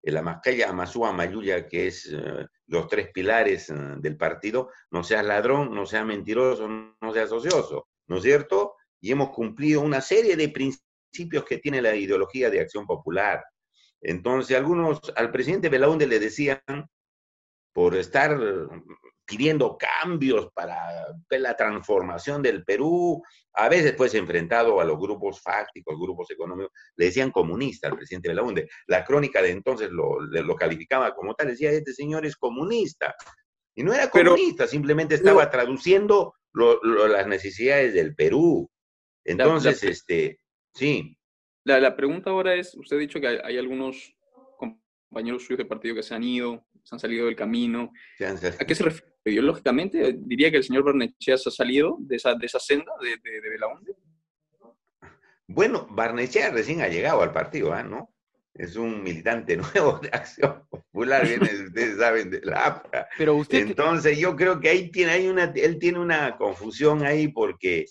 la 0.03 0.21
mascalla 0.21 0.69
Amasúa 0.69 1.11
Mayuya, 1.11 1.67
que 1.67 1.87
es 1.87 2.09
eh, 2.13 2.47
los 2.67 2.87
tres 2.87 3.09
pilares 3.11 3.69
eh, 3.69 3.73
del 3.97 4.15
partido, 4.15 4.69
no 4.91 5.03
seas 5.03 5.25
ladrón, 5.25 5.73
no 5.73 5.85
seas 5.85 6.05
mentiroso, 6.05 6.67
no 6.67 7.13
seas 7.13 7.31
ocioso, 7.31 7.87
¿no 8.07 8.17
es 8.17 8.23
cierto? 8.23 8.75
y 9.03 9.11
hemos 9.11 9.31
cumplido 9.31 9.81
una 9.81 9.99
serie 9.99 10.37
de 10.37 10.47
principios 10.47 11.43
que 11.43 11.57
tiene 11.57 11.81
la 11.81 11.93
ideología 11.93 12.49
de 12.49 12.61
acción 12.61 12.85
popular. 12.85 13.43
Entonces, 14.01 14.55
algunos 14.55 15.01
al 15.17 15.29
presidente 15.29 15.67
Belaunde 15.67 16.07
le 16.07 16.19
decían, 16.19 16.61
por 17.73 17.97
estar 17.97 18.39
pidiendo 19.25 19.77
cambios 19.77 20.49
para 20.53 20.77
la 21.29 21.57
transformación 21.57 22.41
del 22.41 22.63
Perú, 22.63 23.21
a 23.55 23.67
veces 23.67 23.93
pues 23.97 24.13
enfrentado 24.13 24.79
a 24.79 24.85
los 24.85 24.97
grupos 24.97 25.41
fácticos, 25.41 25.99
grupos 25.99 26.31
económicos, 26.31 26.71
le 26.95 27.07
decían 27.07 27.29
comunista 27.29 27.89
al 27.89 27.97
presidente 27.97 28.29
Belaunde. 28.29 28.69
La 28.87 29.03
crónica 29.03 29.41
de 29.41 29.51
entonces 29.51 29.89
lo, 29.89 30.21
lo 30.21 30.55
calificaba 30.55 31.13
como 31.13 31.35
tal, 31.35 31.49
decía, 31.49 31.71
este 31.71 31.91
señor 31.91 32.25
es 32.25 32.37
comunista. 32.37 33.13
Y 33.75 33.83
no 33.83 33.93
era 33.93 34.09
comunista, 34.09 34.65
simplemente 34.65 35.15
estaba 35.15 35.49
traduciendo 35.49 36.35
las 36.53 37.27
necesidades 37.27 37.93
del 37.93 38.15
Perú. 38.15 38.69
Entonces, 39.23 39.83
este, 39.83 40.39
sí. 40.73 41.17
La, 41.63 41.95
pregunta 41.95 42.29
ahora 42.29 42.55
es, 42.55 42.75
usted 42.75 42.97
ha 42.97 42.99
dicho 42.99 43.19
que 43.19 43.27
hay, 43.27 43.57
algunos 43.57 44.15
compañeros 44.57 45.43
suyos 45.43 45.59
de 45.59 45.65
partido 45.65 45.95
que 45.95 46.03
se 46.03 46.13
han 46.13 46.23
ido, 46.23 46.65
se 46.83 46.95
han 46.95 46.99
salido 46.99 47.25
del 47.25 47.35
camino. 47.35 47.91
¿A 48.19 48.65
qué 48.65 48.75
se 48.75 48.83
refiere? 48.83 49.13
Ideológicamente, 49.25 50.17
diría 50.17 50.51
que 50.51 50.57
el 50.57 50.65
señor 50.65 50.83
Barnechea 50.83 51.37
se 51.37 51.47
ha 51.47 51.51
salido 51.51 51.95
de 51.99 52.17
esa, 52.17 52.35
de 52.35 52.45
esa 52.45 52.59
senda 52.59 52.91
de, 53.01 53.17
de, 53.23 53.39
de 53.39 53.49
Belaunde. 53.49 53.95
Bueno, 55.47 55.87
Barnechea 55.89 56.51
recién 56.51 56.81
ha 56.81 56.89
llegado 56.89 57.21
al 57.21 57.31
partido, 57.31 57.71
¿ah? 57.71 57.83
¿no? 57.83 58.12
Es 58.55 58.75
un 58.75 59.01
militante 59.01 59.57
nuevo 59.73 59.99
de 59.99 60.09
Acción 60.09 60.63
Popular, 60.69 61.27
viene, 61.27 61.49
ustedes 61.65 61.97
saben, 61.97 62.29
de 62.29 62.41
la 62.43 62.65
APRA. 62.67 63.07
Pero 63.17 63.35
usted... 63.35 63.67
Entonces, 63.67 64.17
yo 64.17 64.35
creo 64.35 64.59
que 64.59 64.69
ahí 64.69 64.91
tiene, 64.91 65.11
hay 65.13 65.27
una, 65.27 65.51
él 65.55 65.79
tiene 65.79 65.99
una 65.99 66.37
confusión 66.37 67.03
ahí 67.03 67.29
porque 67.29 67.85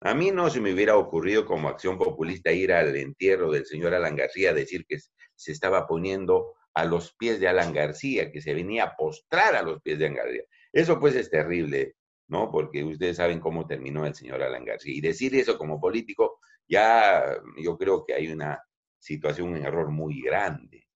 a 0.00 0.14
mí 0.14 0.30
no 0.30 0.50
se 0.50 0.60
me 0.60 0.72
hubiera 0.72 0.96
ocurrido 0.96 1.44
como 1.44 1.68
acción 1.68 1.98
populista 1.98 2.52
ir 2.52 2.72
al 2.72 2.94
entierro 2.96 3.50
del 3.50 3.66
señor 3.66 3.94
Alan 3.94 4.16
García, 4.16 4.52
decir 4.52 4.84
que 4.86 4.98
se 5.34 5.52
estaba 5.52 5.86
poniendo 5.86 6.54
a 6.74 6.84
los 6.84 7.14
pies 7.14 7.40
de 7.40 7.48
Alan 7.48 7.72
García, 7.72 8.30
que 8.30 8.40
se 8.40 8.54
venía 8.54 8.84
a 8.84 8.96
postrar 8.96 9.56
a 9.56 9.62
los 9.62 9.80
pies 9.82 9.98
de 9.98 10.06
Alan 10.06 10.16
García. 10.16 10.42
Eso 10.72 11.00
pues 11.00 11.14
es 11.16 11.30
terrible, 11.30 11.94
¿no? 12.28 12.50
Porque 12.50 12.84
ustedes 12.84 13.16
saben 13.16 13.40
cómo 13.40 13.66
terminó 13.66 14.06
el 14.06 14.14
señor 14.14 14.42
Alan 14.42 14.64
García. 14.64 14.94
Y 14.94 15.00
decir 15.00 15.34
eso 15.34 15.58
como 15.58 15.80
político, 15.80 16.38
ya 16.68 17.40
yo 17.56 17.76
creo 17.76 18.04
que 18.04 18.14
hay 18.14 18.28
una 18.28 18.62
situación, 18.98 19.50
un 19.50 19.56
error 19.58 19.90
muy 19.90 20.22
grande, 20.22 20.86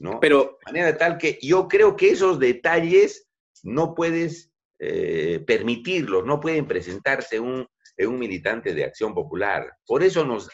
¿no? 0.00 0.20
Pero, 0.20 0.58
de 0.64 0.72
manera 0.72 0.96
tal 0.96 1.18
que 1.18 1.38
yo 1.42 1.68
creo 1.68 1.96
que 1.96 2.10
esos 2.10 2.38
detalles 2.38 3.28
no 3.62 3.94
puedes 3.94 4.52
eh, 4.78 5.42
permitirlos, 5.46 6.24
no 6.24 6.40
pueden 6.40 6.66
presentarse 6.66 7.40
un 7.40 7.66
un 8.06 8.18
militante 8.18 8.74
de 8.74 8.84
acción 8.84 9.14
popular. 9.14 9.72
Por 9.86 10.02
eso, 10.02 10.24
nos, 10.24 10.48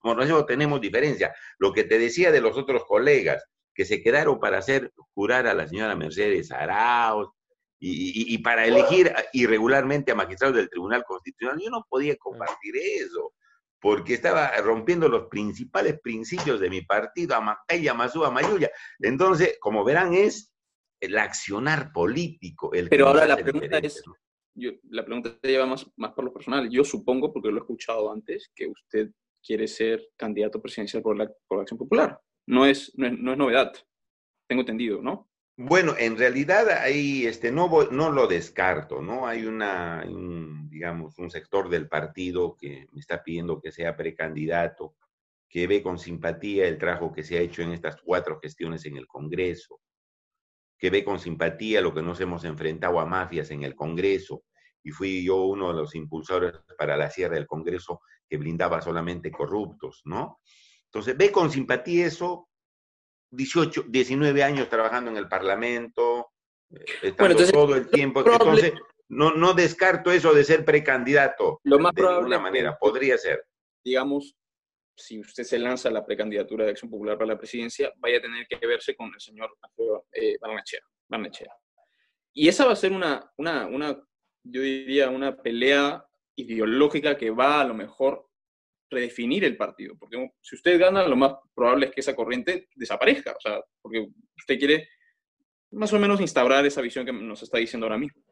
por 0.00 0.22
eso 0.22 0.44
tenemos 0.44 0.80
diferencia. 0.80 1.34
Lo 1.58 1.72
que 1.72 1.84
te 1.84 1.98
decía 1.98 2.30
de 2.30 2.40
los 2.40 2.56
otros 2.56 2.84
colegas, 2.84 3.44
que 3.74 3.84
se 3.84 4.02
quedaron 4.02 4.38
para 4.38 4.58
hacer 4.58 4.92
jurar 5.14 5.46
a 5.46 5.54
la 5.54 5.68
señora 5.68 5.96
Mercedes 5.96 6.50
Arauz 6.50 7.28
y, 7.78 8.38
para 8.38 8.64
elegir 8.64 9.12
irregularmente 9.32 10.12
a 10.12 10.14
magistrados 10.14 10.56
del 10.56 10.70
Tribunal 10.70 11.04
Constitucional, 11.04 11.60
yo 11.62 11.70
no 11.70 11.84
podía 11.88 12.16
compartir 12.16 12.74
eso, 12.76 13.34
porque 13.86 14.14
estaba 14.14 14.50
rompiendo 14.62 15.08
los 15.08 15.28
principales 15.28 16.00
principios 16.00 16.58
de 16.58 16.68
mi 16.68 16.80
partido, 16.80 17.36
Amacaya, 17.36 17.94
Mazúa, 17.94 18.32
Mayuya. 18.32 18.68
Entonces, 18.98 19.58
como 19.60 19.84
verán, 19.84 20.12
es 20.12 20.52
el 21.00 21.16
accionar 21.16 21.92
político. 21.92 22.74
El 22.74 22.88
Pero 22.88 23.06
ahora 23.06 23.28
la 23.28 23.36
pregunta 23.36 23.78
es, 23.78 24.02
la 24.90 25.04
pregunta 25.04 25.38
te 25.40 25.50
lleva 25.50 25.66
más, 25.66 25.88
más 25.94 26.12
por 26.14 26.24
lo 26.24 26.32
personal. 26.32 26.68
Yo 26.68 26.82
supongo, 26.82 27.32
porque 27.32 27.48
lo 27.48 27.58
he 27.58 27.60
escuchado 27.60 28.10
antes, 28.10 28.50
que 28.56 28.66
usted 28.66 29.10
quiere 29.40 29.68
ser 29.68 30.04
candidato 30.16 30.60
presidencial 30.60 31.00
por 31.00 31.16
la, 31.16 31.30
por 31.46 31.60
Acción 31.60 31.78
Popular. 31.78 32.20
No 32.48 32.66
es, 32.66 32.92
no 32.96 33.06
es, 33.06 33.38
novedad, 33.38 33.72
tengo 34.48 34.62
entendido, 34.62 35.00
¿no? 35.00 35.30
Bueno, 35.58 35.94
en 35.98 36.18
realidad 36.18 36.68
ahí 36.68 37.24
este, 37.24 37.50
no, 37.50 37.68
lo 37.90 38.26
descarto, 38.26 39.00
¿no? 39.00 39.26
Hay 39.26 39.46
una, 39.46 40.04
digamos, 40.68 41.18
un 41.18 41.30
sector 41.30 41.70
del 41.70 41.88
partido 41.88 42.56
que 42.56 42.86
me 42.92 43.00
está 43.00 43.22
pidiendo 43.22 43.60
que 43.60 43.72
sea 43.72 43.96
precandidato, 43.96 44.96
que 45.48 45.66
ve 45.66 45.82
con 45.82 45.98
simpatía 45.98 46.68
el 46.68 46.76
trabajo 46.76 47.10
que 47.10 47.22
se 47.22 47.38
ha 47.38 47.40
hecho 47.40 47.62
en 47.62 47.72
estas 47.72 47.96
cuatro 48.02 48.38
gestiones 48.38 48.84
en 48.84 48.98
el 48.98 49.06
Congreso, 49.06 49.80
que 50.78 50.90
ve 50.90 51.02
con 51.02 51.18
simpatía 51.18 51.80
lo 51.80 51.94
que 51.94 52.02
nos 52.02 52.20
hemos 52.20 52.44
enfrentado 52.44 53.00
a 53.00 53.06
mafias 53.06 53.50
en 53.50 53.62
el 53.62 53.74
Congreso, 53.74 54.44
y 54.82 54.90
fui 54.90 55.24
yo 55.24 55.44
uno 55.46 55.68
de 55.68 55.80
los 55.80 55.94
impulsores 55.94 56.52
para 56.76 56.98
la 56.98 57.08
cierre 57.08 57.36
del 57.36 57.46
Congreso 57.46 58.02
que 58.28 58.36
blindaba 58.36 58.82
solamente 58.82 59.30
corruptos, 59.30 60.02
¿no? 60.04 60.38
Entonces, 60.84 61.16
ve 61.16 61.32
con 61.32 61.50
simpatía 61.50 62.06
eso, 62.06 62.48
18, 63.36 63.84
19 63.88 64.42
años 64.42 64.68
trabajando 64.68 65.10
en 65.10 65.16
el 65.16 65.28
Parlamento, 65.28 66.32
eh, 66.70 66.84
estando 67.02 67.46
todo 67.50 67.74
el 67.76 67.88
tiempo. 67.88 68.20
Entonces, 68.20 68.72
no, 69.08 69.34
no 69.34 69.54
descarto 69.54 70.10
eso 70.10 70.34
de 70.34 70.44
ser 70.44 70.64
precandidato. 70.64 71.60
Lo 71.64 71.78
más 71.78 71.94
de 71.94 72.02
probable. 72.02 72.38
manera, 72.38 72.76
podría 72.78 73.16
ser. 73.18 73.44
Digamos, 73.84 74.36
si 74.96 75.20
usted 75.20 75.44
se 75.44 75.58
lanza 75.58 75.88
a 75.88 75.92
la 75.92 76.04
precandidatura 76.04 76.64
de 76.64 76.70
Acción 76.70 76.90
Popular 76.90 77.16
para 77.16 77.28
la 77.28 77.38
presidencia, 77.38 77.92
vaya 77.98 78.18
a 78.18 78.22
tener 78.22 78.46
que 78.48 78.66
verse 78.66 78.96
con 78.96 79.12
el 79.14 79.20
señor 79.20 79.56
eh, 80.12 80.36
Barnechea. 81.08 81.52
Y 82.32 82.48
esa 82.48 82.66
va 82.66 82.72
a 82.72 82.76
ser 82.76 82.92
una, 82.92 83.30
una, 83.36 83.66
una, 83.66 84.02
yo 84.42 84.60
diría, 84.60 85.10
una 85.10 85.36
pelea 85.36 86.04
ideológica 86.34 87.16
que 87.16 87.30
va 87.30 87.60
a 87.60 87.64
lo 87.64 87.74
mejor 87.74 88.25
redefinir 88.90 89.44
el 89.44 89.56
partido, 89.56 89.96
porque 89.98 90.30
si 90.40 90.56
usted 90.56 90.78
gana, 90.78 91.06
lo 91.06 91.16
más 91.16 91.34
probable 91.54 91.86
es 91.86 91.92
que 91.92 92.00
esa 92.00 92.14
corriente 92.14 92.68
desaparezca, 92.74 93.32
o 93.32 93.40
sea, 93.40 93.60
porque 93.82 94.06
usted 94.36 94.58
quiere 94.58 94.88
más 95.72 95.92
o 95.92 95.98
menos 95.98 96.20
instaurar 96.20 96.64
esa 96.64 96.80
visión 96.80 97.04
que 97.04 97.12
nos 97.12 97.42
está 97.42 97.58
diciendo 97.58 97.86
ahora 97.86 97.98
mismo. 97.98 98.22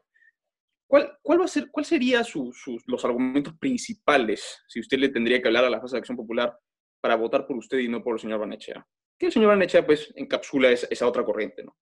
¿Cuál, 0.87 1.19
cuál 1.23 1.41
va 1.41 1.45
a 1.47 1.49
ser, 1.49 1.71
cuál 1.71 1.85
serían 1.85 2.25
sus, 2.25 2.65
los 2.87 3.05
argumentos 3.05 3.55
principales 3.59 4.63
si 4.69 4.81
usted 4.81 4.99
le 4.99 5.09
tendría 5.09 5.41
que 5.41 5.49
hablar 5.49 5.65
a 5.65 5.71
la 5.71 5.81
Fuerza 5.81 5.97
de 5.97 6.01
Acción 6.01 6.17
Popular 6.17 6.57
para 7.01 7.17
votar 7.17 7.47
por 7.47 7.57
usted 7.57 7.79
y 7.79 7.89
no 7.89 8.03
por 8.03 8.15
el 8.15 8.21
señor 8.21 8.41
Banechea? 8.41 8.87
Que 9.19 9.27
el 9.27 9.33
señor 9.33 9.49
Banechea, 9.49 9.85
pues, 9.85 10.13
encapsula 10.15 10.71
esa, 10.71 10.87
esa 10.91 11.09
otra 11.09 11.25
corriente, 11.25 11.65
¿no? 11.65 11.77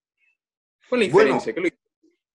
¿Cuál 0.88 1.02
es 1.02 1.12
la 1.12 1.24
diferencia? 1.24 1.54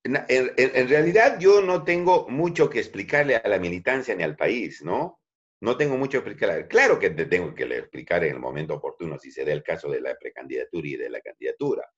en, 0.04 0.54
en, 0.56 0.90
realidad 0.90 1.38
yo 1.40 1.62
no 1.62 1.84
tengo 1.84 2.28
mucho 2.30 2.70
que 2.70 2.80
explicarle 2.80 3.36
a 3.36 3.48
la 3.48 3.60
militancia 3.60 4.16
ni 4.16 4.24
al 4.24 4.36
país, 4.36 4.82
¿no? 4.84 5.20
No 5.60 5.76
tengo 5.76 5.98
mucho 5.98 6.24
que 6.24 6.30
explicar. 6.30 6.68
Claro 6.68 7.00
que 7.00 7.10
te 7.10 7.26
tengo 7.26 7.54
que 7.56 7.64
explicar 7.64 8.24
en 8.24 8.36
el 8.36 8.40
momento 8.40 8.76
oportuno 8.76 9.18
si 9.18 9.32
se 9.32 9.44
da 9.44 9.54
el 9.54 9.64
caso 9.64 9.90
de 9.90 10.02
la 10.02 10.16
precandidatura 10.16 10.88
y 10.88 10.96
de 10.96 11.10
la 11.10 11.20
candidatura. 11.22 11.90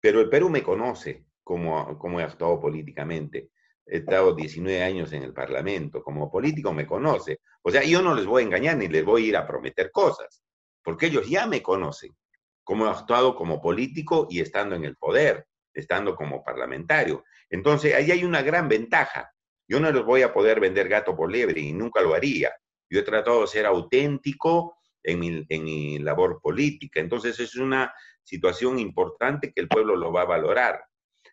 Pero 0.00 0.20
el 0.20 0.30
Perú 0.30 0.48
me 0.48 0.62
conoce 0.62 1.26
como, 1.44 1.98
como 1.98 2.20
he 2.20 2.22
actuado 2.22 2.58
políticamente. 2.60 3.50
He 3.84 3.98
estado 3.98 4.34
19 4.34 4.82
años 4.82 5.12
en 5.12 5.22
el 5.22 5.34
Parlamento. 5.34 6.02
Como 6.02 6.30
político 6.30 6.72
me 6.72 6.86
conoce. 6.86 7.40
O 7.62 7.70
sea, 7.70 7.82
yo 7.84 8.00
no 8.00 8.14
les 8.14 8.24
voy 8.24 8.42
a 8.42 8.46
engañar 8.46 8.76
ni 8.76 8.88
les 8.88 9.04
voy 9.04 9.24
a 9.24 9.28
ir 9.28 9.36
a 9.36 9.46
prometer 9.46 9.90
cosas, 9.90 10.42
porque 10.82 11.06
ellos 11.06 11.28
ya 11.28 11.46
me 11.46 11.62
conocen. 11.62 12.16
Cómo 12.64 12.86
he 12.86 12.90
actuado 12.90 13.34
como 13.34 13.60
político 13.60 14.26
y 14.30 14.40
estando 14.40 14.74
en 14.74 14.84
el 14.84 14.96
poder, 14.96 15.46
estando 15.74 16.14
como 16.14 16.42
parlamentario. 16.42 17.24
Entonces, 17.50 17.94
ahí 17.94 18.10
hay 18.10 18.24
una 18.24 18.40
gran 18.40 18.68
ventaja. 18.68 19.30
Yo 19.68 19.80
no 19.80 19.90
les 19.90 20.02
voy 20.02 20.22
a 20.22 20.32
poder 20.32 20.60
vender 20.60 20.88
gato 20.88 21.14
por 21.14 21.30
liebre 21.30 21.60
y 21.60 21.72
nunca 21.72 22.00
lo 22.00 22.14
haría. 22.14 22.52
Yo 22.92 23.00
he 23.00 23.04
tratado 23.04 23.40
de 23.40 23.46
ser 23.46 23.64
auténtico 23.64 24.76
en 25.02 25.18
mi, 25.18 25.98
labor 25.98 26.40
política. 26.42 27.00
Entonces 27.00 27.40
es 27.40 27.56
una 27.56 27.90
situación 28.22 28.78
importante 28.78 29.50
que 29.50 29.62
el 29.62 29.68
pueblo 29.68 29.96
lo 29.96 30.12
va 30.12 30.22
a 30.22 30.26
valorar. 30.26 30.84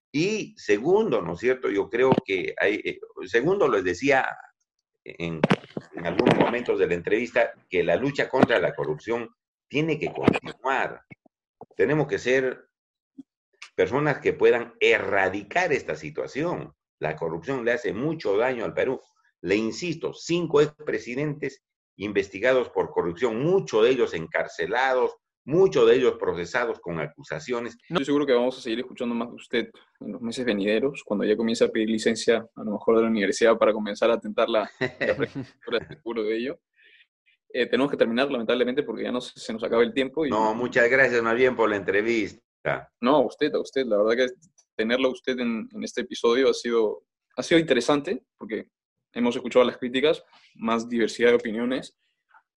Y 0.09 0.55
segundo, 0.57 1.21
¿no 1.21 1.33
es 1.33 1.39
cierto? 1.41 1.69
Yo 1.69 1.89
creo 1.89 2.11
que 2.23 2.55
hay, 2.57 2.75
eh, 2.75 2.99
segundo, 3.25 3.67
les 3.67 3.83
decía 3.83 4.25
en, 5.03 5.41
en, 5.95 6.05
algunos 6.05 6.37
momentos 6.37 6.79
de 6.79 6.87
la 6.87 6.93
entrevista, 6.93 7.51
que 7.69 7.83
la 7.83 7.97
lucha 7.97 8.29
contra 8.29 8.57
la 8.59 8.73
corrupción 8.73 9.29
tiene 9.67 9.99
que 9.99 10.13
continuar. 10.13 11.01
Tenemos 11.75 12.07
que 12.07 12.19
ser 12.19 12.69
personas 13.75 14.19
que 14.19 14.31
puedan 14.31 14.75
erradicar 14.79 15.73
esta 15.73 15.97
situación. 15.97 16.73
La 16.99 17.17
corrupción 17.17 17.65
le 17.65 17.73
hace 17.73 17.91
mucho 17.91 18.37
daño 18.37 18.63
al 18.63 18.73
Perú. 18.73 19.01
Le 19.41 19.55
insisto, 19.55 20.13
cinco 20.13 20.61
expresidentes 20.61 21.63
investigados 21.97 22.69
por 22.69 22.91
corrupción, 22.91 23.41
muchos 23.41 23.83
de 23.83 23.91
ellos 23.91 24.13
encarcelados, 24.13 25.15
muchos 25.45 25.87
de 25.87 25.95
ellos 25.95 26.15
procesados 26.19 26.79
con 26.79 26.99
acusaciones. 26.99 27.77
No 27.89 27.95
estoy 27.95 28.05
seguro 28.05 28.25
que 28.25 28.33
vamos 28.33 28.57
a 28.57 28.61
seguir 28.61 28.79
escuchando 28.79 29.15
más 29.15 29.29
de 29.29 29.35
usted 29.35 29.69
en 29.99 30.11
los 30.11 30.21
meses 30.21 30.45
venideros, 30.45 31.03
cuando 31.03 31.25
ya 31.25 31.35
comience 31.35 31.63
a 31.63 31.69
pedir 31.69 31.89
licencia, 31.89 32.47
a 32.55 32.63
lo 32.63 32.71
mejor 32.71 32.97
de 32.97 33.03
la 33.03 33.09
universidad, 33.09 33.57
para 33.57 33.73
comenzar 33.73 34.11
a 34.11 34.19
tentar 34.19 34.49
la, 34.49 34.69
la 34.79 35.87
seguro 35.89 36.23
de 36.23 36.37
ello. 36.37 36.59
Eh, 37.51 37.65
tenemos 37.65 37.89
que 37.89 37.97
terminar, 37.97 38.31
lamentablemente, 38.31 38.83
porque 38.83 39.03
ya 39.03 39.11
no 39.11 39.21
se 39.21 39.51
nos 39.51 39.63
acaba 39.63 39.81
el 39.81 39.93
tiempo. 39.93 40.25
Y... 40.25 40.29
No, 40.29 40.53
muchas 40.53 40.89
gracias 40.89 41.21
más 41.23 41.35
bien 41.35 41.55
por 41.55 41.69
la 41.69 41.77
entrevista. 41.77 42.39
No, 43.01 43.15
a 43.15 43.25
usted, 43.25 43.53
a 43.55 43.59
usted. 43.59 43.85
La 43.85 43.97
verdad 43.97 44.25
que 44.25 44.33
tenerlo 44.75 45.07
a 45.07 45.11
usted 45.11 45.39
en, 45.39 45.67
en 45.73 45.83
este 45.83 46.01
episodio 46.01 46.49
ha 46.49 46.53
sido, 46.53 47.03
ha 47.35 47.41
sido 47.41 47.59
interesante, 47.59 48.23
porque 48.37 48.69
hemos 49.19 49.35
escuchado 49.35 49.65
las 49.65 49.77
críticas, 49.77 50.23
más 50.55 50.89
diversidad 50.89 51.29
de 51.29 51.35
opiniones. 51.35 51.95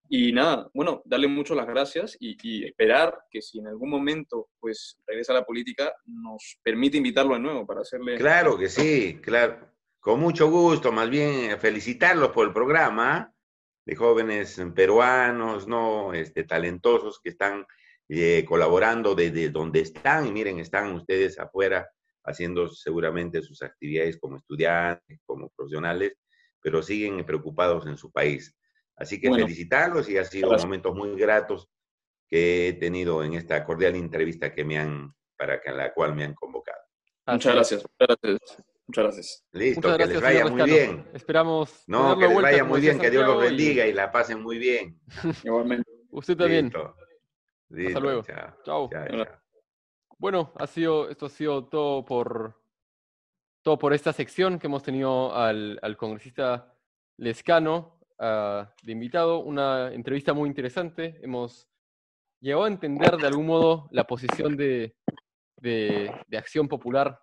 Y 0.09 0.33
nada, 0.33 0.69
bueno, 0.75 1.03
darle 1.05 1.27
mucho 1.27 1.55
las 1.55 1.67
gracias 1.67 2.17
y, 2.21 2.65
esperar 2.67 3.19
que 3.31 3.41
si 3.41 3.61
en 3.61 3.69
algún 3.69 3.89
momento 3.89 4.51
pues 4.61 4.99
regresa 5.07 5.33
a 5.33 5.37
la 5.37 5.45
política, 5.45 5.95
nos 6.05 6.59
permite 6.63 6.99
invitarlo 6.99 7.35
de 7.35 7.41
nuevo 7.41 7.67
para 7.67 7.81
hacerle... 7.81 8.17
Claro 8.17 8.59
que 8.59 8.69
sí, 8.69 9.21
claro. 9.23 9.71
Con 10.01 10.21
mucho 10.21 10.51
gusto, 10.51 10.93
más 10.93 11.09
bien 11.09 11.59
felicitarlos 11.59 12.31
por 12.31 12.47
el 12.47 12.53
programa 12.53 13.33
de 13.87 13.97
jóvenes 13.97 14.61
peruanos, 14.75 15.67
¿no? 15.67 16.13
Este, 16.13 16.45
talentosos 16.45 17.21
que 17.23 17.31
están 17.31 17.65
eh, 18.09 18.45
colaborando 18.47 19.15
desde 19.15 19.49
donde 19.49 19.81
están. 19.81 20.27
Y 20.27 20.33
miren, 20.33 20.59
están 20.59 20.93
ustedes 20.93 21.39
afuera 21.39 21.89
haciendo 22.25 22.69
seguramente 22.69 23.43
sus 23.43 23.63
actividades 23.63 24.19
como 24.19 24.37
estudiantes, 24.37 25.21
como 25.25 25.49
profesionales, 25.51 26.15
pero 26.63 26.83
siguen 26.83 27.25
preocupados 27.27 27.87
en 27.87 27.97
su 27.97 28.11
país. 28.11 28.57
Así 28.97 29.21
que 29.21 29.33
felicitarlos 29.33 30.09
y 30.09 30.19
ha 30.19 30.25
sido 30.25 30.57
momentos 30.57 30.95
muy 30.95 31.17
gratos 31.17 31.69
que 32.29 32.69
he 32.69 32.73
tenido 32.75 33.23
en 33.25 33.35
esta 33.35 33.65
cordial 33.65 33.97
entrevista 33.97 34.55
que 34.55 34.65
me 34.65 34.79
han, 34.79 35.13
para 35.37 35.61
que, 35.61 35.71
la 35.71 35.93
cual 35.93 36.15
me 36.15 36.25
han 36.25 36.35
convocado. 36.35 36.79
Muchas 37.27 37.55
gracias, 37.55 37.83
muchas 37.83 38.17
gracias. 38.21 38.65
Muchas 38.87 39.05
gracias. 39.05 39.45
Listo, 39.53 39.97
que 39.97 40.07
les 40.07 40.21
vaya 40.21 40.47
muy 40.47 40.63
bien. 40.65 41.09
Esperamos. 41.15 41.85
No, 41.87 42.19
que 42.19 42.29
les 42.29 42.43
vaya 42.43 42.65
muy 42.65 42.81
bien, 42.81 42.99
que 42.99 43.11
Dios 43.11 43.27
los 43.27 43.41
bendiga 43.41 43.87
y... 43.87 43.93
la 43.93 44.11
pasen 44.11 44.43
muy 44.43 44.59
bien. 44.59 45.01
Igualmente. 45.45 45.91
Usted 46.11 46.37
también. 46.37 46.67
Hasta 46.67 48.01
luego. 48.01 48.23
Chao. 48.65 48.91
Bueno, 50.19 50.53
ha 50.57 50.67
sido, 50.67 51.09
esto 51.09 51.27
ha 51.27 51.31
sido 51.31 51.65
todo 51.67 52.05
por, 52.05 52.62
todo 53.63 53.79
por 53.79 53.93
esta 53.95 54.13
sección 54.13 54.59
que 54.59 54.67
hemos 54.67 54.83
tenido 54.83 55.35
al, 55.35 55.79
al 55.83 55.97
congresista 55.97 56.75
Lescano 57.17 58.01
uh, 58.19 58.67
de 58.83 58.93
invitado. 58.93 59.39
Una 59.39 59.93
entrevista 59.93 60.33
muy 60.33 60.49
interesante. 60.49 61.19
Hemos 61.23 61.69
llegado 62.41 62.65
a 62.65 62.69
entender 62.69 63.17
de 63.17 63.27
algún 63.27 63.47
modo 63.47 63.89
la 63.93 64.05
posición 64.05 64.57
de, 64.57 64.97
de, 65.57 66.13
de 66.27 66.39
Acción 66.39 66.67
Popular. 66.69 67.21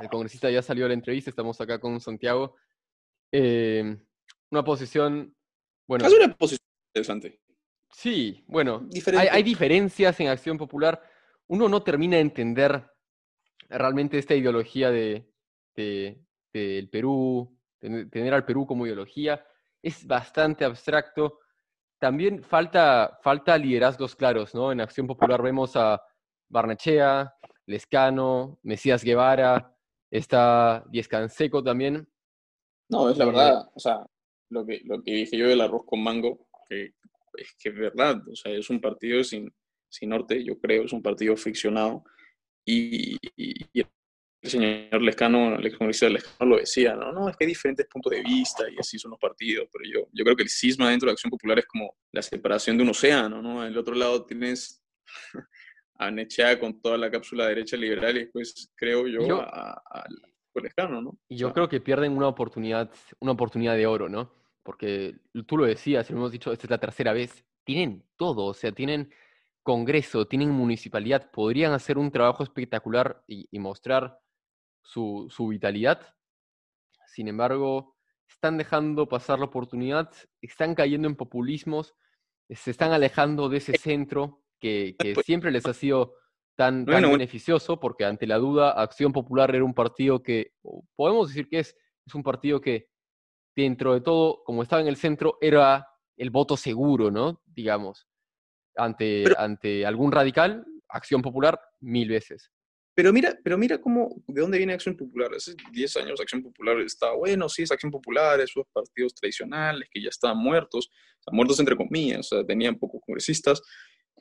El 0.00 0.08
congresista 0.08 0.50
ya 0.50 0.62
salió 0.62 0.86
a 0.86 0.88
la 0.88 0.94
entrevista, 0.94 1.30
estamos 1.30 1.60
acá 1.60 1.78
con 1.78 2.00
Santiago. 2.00 2.56
Eh, 3.30 3.96
una 4.50 4.64
posición, 4.64 5.36
bueno... 5.86 6.06
Es 6.06 6.12
una 6.12 6.34
posición 6.34 6.66
interesante. 6.92 7.40
Sí, 7.90 8.44
bueno, 8.48 8.88
hay, 9.16 9.28
hay, 9.28 9.42
diferencias 9.44 10.18
en 10.18 10.28
Acción 10.28 10.58
Popular. 10.58 11.00
Uno 11.46 11.68
no 11.68 11.84
termina 11.84 12.16
de 12.16 12.22
entender 12.22 12.90
realmente 13.68 14.18
esta 14.18 14.34
ideología 14.34 14.90
de, 14.90 15.32
del 15.74 16.88
Perú, 16.90 17.58
tener 17.80 18.34
al 18.34 18.44
Perú 18.44 18.66
como 18.66 18.86
ideología, 18.86 19.44
es 19.82 20.06
bastante 20.06 20.64
abstracto. 20.64 21.40
También 21.98 22.42
falta, 22.42 23.18
falta 23.22 23.56
liderazgos 23.56 24.16
claros, 24.16 24.54
¿no? 24.54 24.72
En 24.72 24.80
Acción 24.80 25.06
Popular 25.06 25.42
vemos 25.42 25.76
a 25.76 26.02
Barnechea, 26.48 27.34
Lescano, 27.66 28.58
Mesías 28.62 29.02
Guevara, 29.02 29.74
está 30.10 30.84
Diez 30.88 31.08
Canseco 31.08 31.62
también. 31.62 32.08
No, 32.88 33.08
es 33.08 33.16
la 33.16 33.24
verdad, 33.24 33.62
eh, 33.62 33.70
o 33.74 33.80
sea, 33.80 34.06
lo 34.50 34.66
que, 34.66 34.80
lo 34.84 35.02
que 35.02 35.12
dije 35.12 35.36
yo 35.36 35.48
del 35.48 35.60
arroz 35.60 35.84
con 35.86 36.02
mango, 36.02 36.46
que 36.68 36.92
es 37.36 37.54
que 37.58 37.70
es 37.70 37.74
verdad, 37.74 38.16
o 38.28 38.36
sea, 38.36 38.52
es 38.52 38.70
un 38.70 38.80
partido 38.80 39.24
sin, 39.24 39.52
sin 39.88 40.10
norte, 40.10 40.44
yo 40.44 40.58
creo, 40.58 40.84
es 40.84 40.92
un 40.92 41.02
partido 41.02 41.36
friccionado 41.36 42.04
y, 42.64 43.16
y, 43.36 43.84
el 44.44 44.50
señor 44.50 45.02
Lescano, 45.02 45.56
el 45.56 45.66
ex 45.66 46.02
Lescano 46.02 46.50
lo 46.50 46.58
decía, 46.58 46.94
¿no? 46.94 47.12
No, 47.12 47.28
es 47.28 47.36
que 47.36 47.44
hay 47.44 47.48
diferentes 47.48 47.86
puntos 47.86 48.12
de 48.12 48.22
vista 48.22 48.64
y 48.70 48.78
así 48.78 48.98
son 48.98 49.12
los 49.12 49.20
partidos, 49.20 49.68
pero 49.72 49.84
yo, 49.90 50.08
yo 50.12 50.24
creo 50.24 50.36
que 50.36 50.42
el 50.42 50.50
cisma 50.50 50.90
dentro 50.90 51.06
de 51.06 51.10
la 51.10 51.14
Acción 51.14 51.30
Popular 51.30 51.58
es 51.58 51.66
como 51.66 51.96
la 52.12 52.20
separación 52.20 52.76
de 52.76 52.82
un 52.82 52.90
océano, 52.90 53.40
¿no? 53.40 53.64
el 53.64 53.76
otro 53.76 53.94
lado 53.94 54.24
tienes 54.24 54.84
a 55.94 56.10
Nechea 56.10 56.58
con 56.60 56.80
toda 56.80 56.98
la 56.98 57.10
cápsula 57.10 57.46
derecha 57.48 57.76
liberal 57.76 58.16
y 58.16 58.20
después, 58.20 58.70
creo 58.76 59.06
yo, 59.06 59.40
al 59.40 60.22
Colescano, 60.52 61.00
¿no? 61.00 61.18
Y 61.28 61.36
yo 61.36 61.52
creo 61.52 61.68
que 61.68 61.80
pierden 61.80 62.16
una 62.16 62.28
oportunidad, 62.28 62.90
una 63.20 63.32
oportunidad 63.32 63.76
de 63.76 63.86
oro, 63.86 64.08
¿no? 64.08 64.32
Porque 64.62 65.16
tú 65.46 65.56
lo 65.56 65.64
decías, 65.64 66.10
lo 66.10 66.18
hemos 66.18 66.32
dicho, 66.32 66.52
esta 66.52 66.66
es 66.66 66.70
la 66.70 66.78
tercera 66.78 67.12
vez, 67.12 67.44
tienen 67.64 68.04
todo, 68.16 68.44
o 68.44 68.54
sea, 68.54 68.72
tienen 68.72 69.10
Congreso, 69.64 70.26
tienen 70.26 70.50
municipalidad, 70.50 71.30
podrían 71.30 71.72
hacer 71.72 71.96
un 71.96 72.10
trabajo 72.10 72.42
espectacular 72.42 73.24
y, 73.26 73.58
mostrar 73.58 74.20
su, 74.84 75.26
su 75.30 75.48
vitalidad. 75.48 76.14
Sin 77.06 77.26
embargo, 77.28 77.96
están 78.28 78.58
dejando 78.58 79.08
pasar 79.08 79.38
la 79.38 79.46
oportunidad, 79.46 80.10
están 80.40 80.74
cayendo 80.74 81.08
en 81.08 81.16
populismos, 81.16 81.94
se 82.48 82.70
están 82.70 82.92
alejando 82.92 83.48
de 83.48 83.56
ese 83.58 83.76
centro 83.78 84.44
que, 84.60 84.94
pues 84.98 85.26
siempre 85.26 85.50
les 85.50 85.66
ha 85.66 85.74
sido 85.74 86.14
tan, 86.56 86.84
beneficioso, 86.84 87.80
porque 87.80 88.04
ante 88.04 88.26
la 88.26 88.36
duda, 88.38 88.70
Acción 88.70 89.12
Popular 89.12 89.54
era 89.54 89.64
un 89.64 89.74
partido 89.74 90.22
que, 90.22 90.52
podemos 90.94 91.28
decir 91.28 91.48
que 91.48 91.60
es, 91.60 91.76
es 92.06 92.14
un 92.14 92.22
partido 92.22 92.60
que 92.60 92.88
dentro 93.56 93.94
de 93.94 94.00
todo, 94.00 94.42
como 94.44 94.62
estaba 94.62 94.82
en 94.82 94.88
el 94.88 94.96
centro, 94.96 95.38
era 95.40 95.86
el 96.16 96.30
voto 96.30 96.56
seguro, 96.56 97.10
¿no? 97.10 97.42
Digamos, 97.46 98.06
ante, 98.76 99.24
ante 99.36 99.86
algún 99.86 100.12
radical, 100.12 100.64
Acción 100.88 101.22
Popular, 101.22 101.60
mil 101.80 102.08
veces. 102.08 102.52
Pero 102.94 103.12
mira, 103.12 103.36
pero 103.42 103.58
mira 103.58 103.80
cómo, 103.80 104.22
de 104.28 104.40
dónde 104.40 104.58
viene 104.58 104.72
Acción 104.72 104.96
Popular. 104.96 105.34
Hace 105.34 105.54
10 105.72 105.96
años 105.96 106.20
Acción 106.20 106.42
Popular 106.42 106.78
estaba, 106.80 107.14
bueno, 107.16 107.48
sí, 107.48 107.62
es 107.62 107.72
Acción 107.72 107.90
Popular, 107.90 108.40
esos 108.40 108.64
partidos 108.72 109.14
tradicionales 109.14 109.88
que 109.90 110.00
ya 110.00 110.08
estaban 110.10 110.38
muertos, 110.38 110.90
muertos 111.32 111.58
entre 111.58 111.76
comillas, 111.76 112.32
o 112.32 112.36
sea, 112.36 112.46
tenían 112.46 112.78
pocos 112.78 113.00
congresistas, 113.04 113.60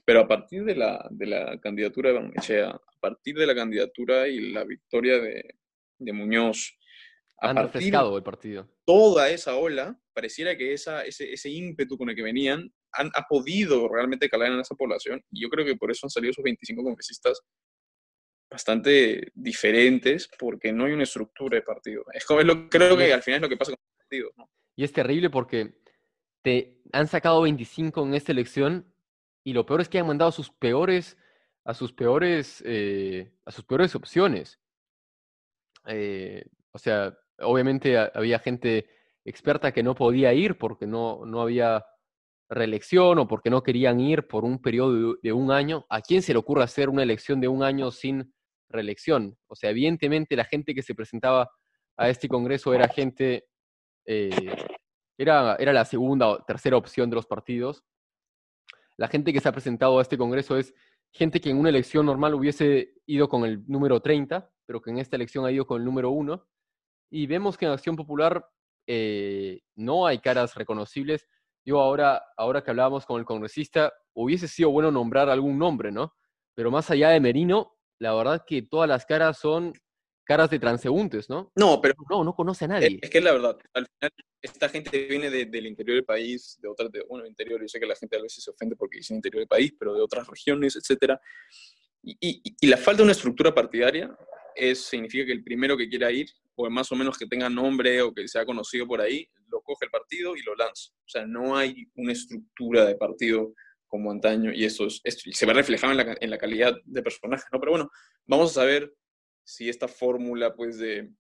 pero 0.06 0.22
a 0.22 0.28
partir 0.28 0.64
de 0.66 0.76
la, 0.76 1.08
de 1.12 1.28
la 1.28 1.60
candidatura 1.60 2.10
de 2.10 2.16
Banmechea, 2.16 2.70
a 2.70 3.00
partir 3.00 3.36
de 3.36 3.46
la 3.46 3.56
candidatura 3.56 4.28
y 4.28 4.52
la 4.52 4.64
victoria 4.64 5.20
de, 5.20 5.56
de 6.00 6.14
Muñoz, 6.14 6.76
a 7.40 7.50
Han 7.50 7.58
refrescado 7.58 8.18
el 8.18 8.24
partido. 8.24 8.70
Toda 8.86 9.30
esa 9.30 9.56
ola, 9.56 10.00
pareciera 10.14 10.58
que 10.58 10.74
esa, 10.74 11.04
ese, 11.04 11.32
ese 11.32 11.50
ímpetu 11.50 11.98
con 11.98 12.10
el 12.10 12.16
que 12.16 12.22
venían 12.24 12.74
han, 12.94 13.12
ha 13.16 13.28
podido 13.28 13.88
realmente 13.88 14.30
calar 14.30 14.52
en 14.52 14.60
esa 14.60 14.76
población. 14.76 15.22
Y 15.32 15.42
yo 15.42 15.50
creo 15.50 15.66
que 15.66 15.76
por 15.76 15.92
eso 15.92 16.06
han 16.06 16.10
salido 16.10 16.32
esos 16.32 16.44
25 16.44 16.84
congresistas 16.84 17.42
bastante 18.54 19.32
diferentes, 19.34 20.30
porque 20.38 20.72
no 20.72 20.86
hay 20.86 20.94
una 20.94 21.04
estructura 21.04 21.56
de 21.56 21.64
partido. 21.64 22.06
Es 22.14 22.24
como, 22.24 22.40
lo, 22.42 22.70
creo 22.70 22.96
que 22.96 23.12
al 23.12 23.24
final 23.24 23.38
es 23.38 23.42
lo 23.42 23.50
que 23.50 23.58
pasa 23.58 23.72
con 23.72 23.80
los 23.82 23.98
partidos. 23.98 24.32
¿no? 24.38 24.48
Y 24.76 24.84
es 24.84 24.94
terrible 24.94 25.32
porque 25.32 25.74
te 26.44 26.80
han 26.92 27.08
sacado 27.08 27.42
25 27.42 28.06
en 28.06 28.14
esta 28.14 28.32
elección 28.32 28.94
y 29.44 29.54
lo 29.54 29.66
peor 29.66 29.82
es 29.82 29.90
que 29.90 29.98
han 29.98 30.06
mandado 30.06 30.30
a 30.30 30.34
sus 30.34 30.52
peores, 30.52 31.18
a 31.66 31.74
sus 31.74 31.94
peores, 31.94 32.64
eh, 32.66 33.34
a 33.44 33.52
sus 33.52 33.66
peores 33.66 33.96
opciones. 33.96 34.60
Eh, 35.88 36.46
o 36.72 36.78
sea, 36.78 37.18
obviamente 37.40 37.98
había 37.98 38.38
gente 38.38 38.88
experta 39.26 39.72
que 39.72 39.82
no 39.82 39.96
podía 39.96 40.32
ir 40.34 40.60
porque 40.60 40.86
no, 40.86 41.26
no 41.26 41.42
había 41.42 41.84
reelección 42.50 43.18
o 43.20 43.28
porque 43.28 43.50
no 43.50 43.64
querían 43.64 44.00
ir 44.00 44.28
por 44.28 44.46
un 44.46 44.62
periodo 44.62 45.16
de, 45.22 45.34
un 45.34 45.52
año. 45.52 45.86
¿A 45.90 46.02
quién 46.02 46.22
se 46.22 46.34
le 46.34 46.40
ocurre 46.40 46.64
hacer 46.64 46.90
una 46.90 47.04
elección 47.04 47.42
de 47.42 47.48
un 47.48 47.64
año 47.64 47.92
sin 47.92 48.34
reelección? 48.74 49.38
O 49.48 49.56
sea, 49.56 49.70
evidentemente 49.70 50.36
la 50.36 50.46
gente 50.46 50.76
que 50.76 50.82
se 50.82 50.96
presentaba 50.96 51.50
a 51.96 52.10
este 52.10 52.28
Congreso 52.28 52.74
era 52.74 52.90
gente, 52.90 53.46
eh, 54.06 54.56
era, 55.18 55.56
era 55.56 55.72
la 55.72 55.86
segunda 55.86 56.28
o 56.28 56.44
tercera 56.44 56.76
opción 56.76 57.10
de 57.10 57.16
los 57.16 57.26
partidos 57.26 57.86
la 58.98 59.08
gente 59.08 59.34
que 59.34 59.40
se 59.40 59.50
ha 59.50 59.52
presentado 59.52 59.98
a 59.98 60.02
este 60.02 60.18
Congreso 60.18 60.58
es 60.58 60.74
gente 61.12 61.42
que 61.42 61.50
en 61.50 61.58
una 61.58 61.70
elección 61.70 62.06
normal 62.06 62.34
hubiese 62.34 62.94
ido 63.06 63.28
con 63.28 63.46
el 63.46 63.64
número 63.68 64.00
30, 64.02 64.50
pero 64.66 64.82
que 64.82 64.92
en 64.92 65.00
esta 65.00 65.16
elección 65.16 65.46
ha 65.46 65.52
ido 65.52 65.66
con 65.66 65.80
el 65.80 65.86
número 65.86 66.12
1. 66.12 66.48
Y 67.12 67.28
vemos 67.28 67.58
que 67.58 67.66
en 67.66 67.72
Acción 67.72 67.96
Popular 67.96 68.48
eh, 68.88 69.62
no 69.76 70.08
hay 70.08 70.20
caras 70.20 70.56
reconocibles. 70.56 71.28
Yo 71.66 71.80
ahora, 71.80 72.24
ahora 72.38 72.64
que 72.64 72.72
hablábamos 72.72 73.06
con 73.06 73.20
el 73.20 73.26
congresista, 73.26 73.94
hubiese 74.14 74.48
sido 74.48 74.72
bueno 74.72 74.92
nombrar 74.92 75.30
algún 75.30 75.58
nombre, 75.58 75.92
¿no? 75.92 76.14
Pero 76.56 76.72
más 76.72 76.90
allá 76.92 77.10
de 77.10 77.20
Merino, 77.20 77.76
la 78.00 78.14
verdad 78.14 78.44
que 78.46 78.62
todas 78.62 78.90
las 78.90 79.06
caras 79.06 79.40
son 79.40 79.74
caras 80.24 80.50
de 80.50 80.60
transeúntes, 80.60 81.30
¿no? 81.30 81.52
No, 81.56 81.82
pero... 81.82 81.96
No, 82.10 82.24
no 82.24 82.34
conoce 82.34 82.66
a 82.66 82.70
nadie. 82.70 83.00
Es, 83.02 83.10
que 83.10 83.18
es 83.18 83.24
la 83.24 83.34
verdad. 83.34 83.58
Al 83.74 83.86
final, 83.88 84.12
esta 84.42 84.70
gente 84.70 85.06
viene 85.06 85.30
del 85.30 85.66
interior 85.66 85.96
del 85.96 86.06
país, 86.06 86.58
de 86.62 86.68
otras, 86.68 86.92
de, 86.92 87.04
bueno, 87.04 87.26
interior, 87.26 87.62
yo 87.62 87.68
sé 87.68 87.80
que 87.80 87.86
la 87.86 87.96
gente 87.96 88.18
a 88.18 88.22
veces 88.22 88.44
se 88.44 88.52
ofende 88.52 88.76
porque 88.76 88.98
dice 88.98 89.14
interior 89.14 89.42
del 89.42 89.48
país, 89.48 89.74
pero 89.78 89.94
de 89.94 90.02
otras 90.02 90.28
regiones, 90.28 90.76
etcétera. 90.76 91.20
Y, 92.02 92.42
y, 92.60 92.68
la 92.68 92.78
falta 92.78 92.98
de 92.98 93.04
una 93.04 93.12
estructura 93.14 93.54
partidaria 93.54 94.14
es, 94.56 94.84
significa 94.84 95.26
que 95.26 95.32
el 95.32 95.44
primero 95.44 95.78
que 95.78 95.88
quiera 95.88 96.12
ir, 96.12 96.30
o 96.56 96.70
más 96.70 96.92
o 96.92 96.96
menos 96.96 97.18
que 97.18 97.26
tenga 97.26 97.50
nombre 97.50 98.02
o 98.02 98.14
que 98.14 98.28
sea 98.28 98.46
conocido 98.46 98.86
por 98.86 99.00
ahí, 99.00 99.28
lo 99.48 99.62
coge 99.62 99.86
el 99.86 99.92
partido 99.92 100.36
y 100.36 100.42
lo 100.42 100.56
lanza. 100.56 100.92
O 100.92 101.10
sea, 101.10 101.26
no 101.26 101.56
hay 101.56 101.88
una 101.96 102.12
estructura 102.12 102.86
de 102.86 102.96
partido 102.96 103.54
como 103.94 104.10
antaño 104.10 104.52
y 104.52 104.66
eso, 104.66 104.88
es, 104.88 105.02
se 105.04 105.46
ve 105.46 105.54
reflejado 105.54 105.92
en 105.92 105.98
la, 105.98 106.18
en 106.20 106.30
la 106.32 106.40
calidad 106.40 106.76
de 106.84 107.04
personajes, 107.04 107.46
¿no? 107.52 107.60
Pero 107.60 107.74
bueno, 107.74 107.92
vamos 108.26 108.50
a 108.50 108.62
saber 108.62 108.92
si 109.44 109.70
esta 109.70 109.88
fórmula 109.88 110.56
pues 110.56 110.80
de, 110.80 111.12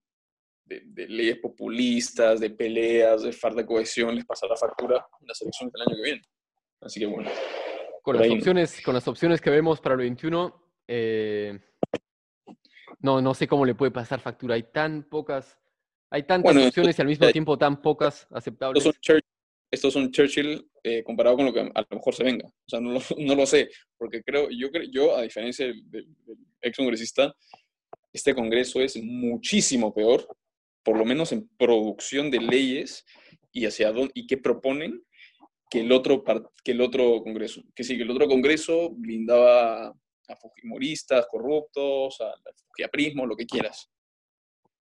de, 0.66 1.08
leyes 1.08 1.38
populistas, 1.38 2.40
de 2.40 2.50
peleas, 2.50 3.22
de 3.22 3.32
falta 3.32 3.62
de 3.62 3.68
cohesión 3.68 4.16
les 4.16 4.26
pasará 4.26 4.56
factura 4.56 5.06
en 5.22 5.28
las 5.28 5.40
elecciones 5.44 5.72
del 5.72 5.82
año 5.84 5.96
que 5.98 6.02
viene. 6.02 6.22
Así 6.82 7.00
que 7.00 7.06
bueno. 7.06 7.30
Con 8.02 8.18
las, 8.18 8.28
opciones, 8.28 8.82
con 8.82 8.96
las 8.96 9.08
opciones 9.08 9.40
que 9.40 9.52
vemos 9.52 9.80
para 9.80 9.94
el 9.94 10.00
21, 10.00 10.74
eh, 10.88 11.60
no, 13.02 13.22
no 13.22 13.36
sé 13.36 13.48
cómo 13.48 13.68
le 13.68 13.76
puede 13.76 13.92
pasar 13.92 14.20
factura. 14.20 14.56
Hay 14.56 14.64
tan 14.64 15.04
pocas, 15.04 15.60
hay 16.10 16.24
tantas 16.24 16.58
opciones 16.58 16.98
y 16.98 17.02
al 17.04 17.08
mismo 17.08 17.30
tiempo 17.30 17.56
tan 17.56 17.84
pocas 17.84 18.28
aceptables. 18.32 18.84
Estos 19.74 19.92
son 19.92 20.12
Churchill, 20.12 20.70
eh, 20.84 21.04
comparado 21.04 21.36
con 21.36 21.48
lo 21.48 21.54
que 21.54 21.62
a 21.62 21.82
lo 21.90 21.98
mejor 21.98 22.14
se 22.14 22.24
venga. 22.24 22.48
O 22.48 22.70
sea, 22.70 22.80
no 22.80 22.92
lo, 22.92 23.00
no 23.18 23.36
lo 23.36 23.46
sé, 23.48 23.70
porque 23.98 24.22
creo, 24.22 24.50
yo, 24.52 24.68
yo 24.92 25.18
a 25.18 25.24
diferencia 25.24 25.66
del, 25.66 25.84
del 25.90 26.08
ex 26.62 26.78
congresista, 26.78 27.36
este 28.14 28.36
Congreso 28.36 28.82
es 28.82 29.02
muchísimo 29.02 29.92
peor, 29.92 30.28
por 30.84 30.96
lo 30.96 31.06
menos 31.06 31.32
en 31.32 31.50
producción 31.58 32.30
de 32.30 32.40
leyes 32.40 33.04
y 33.52 33.66
hacia 33.66 33.92
dónde 33.92 34.12
y 34.14 34.28
qué 34.28 34.38
proponen 34.38 35.04
que 35.72 35.80
el 35.80 35.92
otro 35.92 36.24
que 36.64 36.72
el 36.72 36.82
otro 36.82 37.24
Congreso. 37.24 37.64
Que 37.74 37.84
sí, 37.84 37.98
que 37.98 38.04
el 38.04 38.12
otro 38.12 38.28
Congreso 38.28 38.92
blindaba 38.92 39.88
a 39.88 40.36
fujimoristas, 40.36 41.26
corruptos, 41.26 42.22
al 42.22 42.54
fujiaprismo, 42.68 43.26
lo 43.26 43.36
que 43.36 43.48
quieras. 43.48 43.90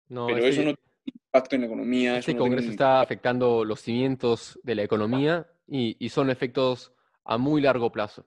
No, 0.07 0.27
Pero 0.27 0.45
eso 0.45 0.61
no 0.61 0.75
tiene 0.75 0.94
impacto 1.35 1.55
en 1.55 1.61
la 1.61 1.67
economía. 1.67 2.17
Este 2.17 2.37
Congreso 2.37 2.69
está 2.69 3.01
afectando 3.01 3.65
los 3.65 3.81
cimientos 3.81 4.59
de 4.63 4.75
la 4.75 4.83
economía 4.83 5.47
y, 5.67 6.09
son 6.09 6.29
efectos 6.29 6.93
a 7.23 7.37
muy 7.37 7.61
largo 7.61 7.91
plazo. 7.91 8.25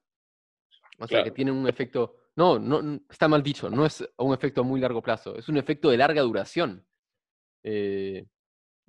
O 0.99 1.07
sea, 1.07 1.23
que 1.23 1.31
tienen 1.31 1.55
un 1.55 1.69
efecto 1.69 2.17
no, 2.39 2.57
no, 2.57 3.01
está 3.11 3.27
mal 3.27 3.43
dicho, 3.43 3.69
no 3.69 3.85
es 3.85 4.09
un 4.17 4.33
efecto 4.33 4.61
a 4.61 4.65
muy 4.65 4.81
largo 4.81 5.03
plazo, 5.03 5.35
es 5.37 5.49
un 5.49 5.57
efecto 5.57 5.91
de 5.91 5.97
larga 5.97 6.23
duración. 6.23 6.87
Eh, 7.65 8.27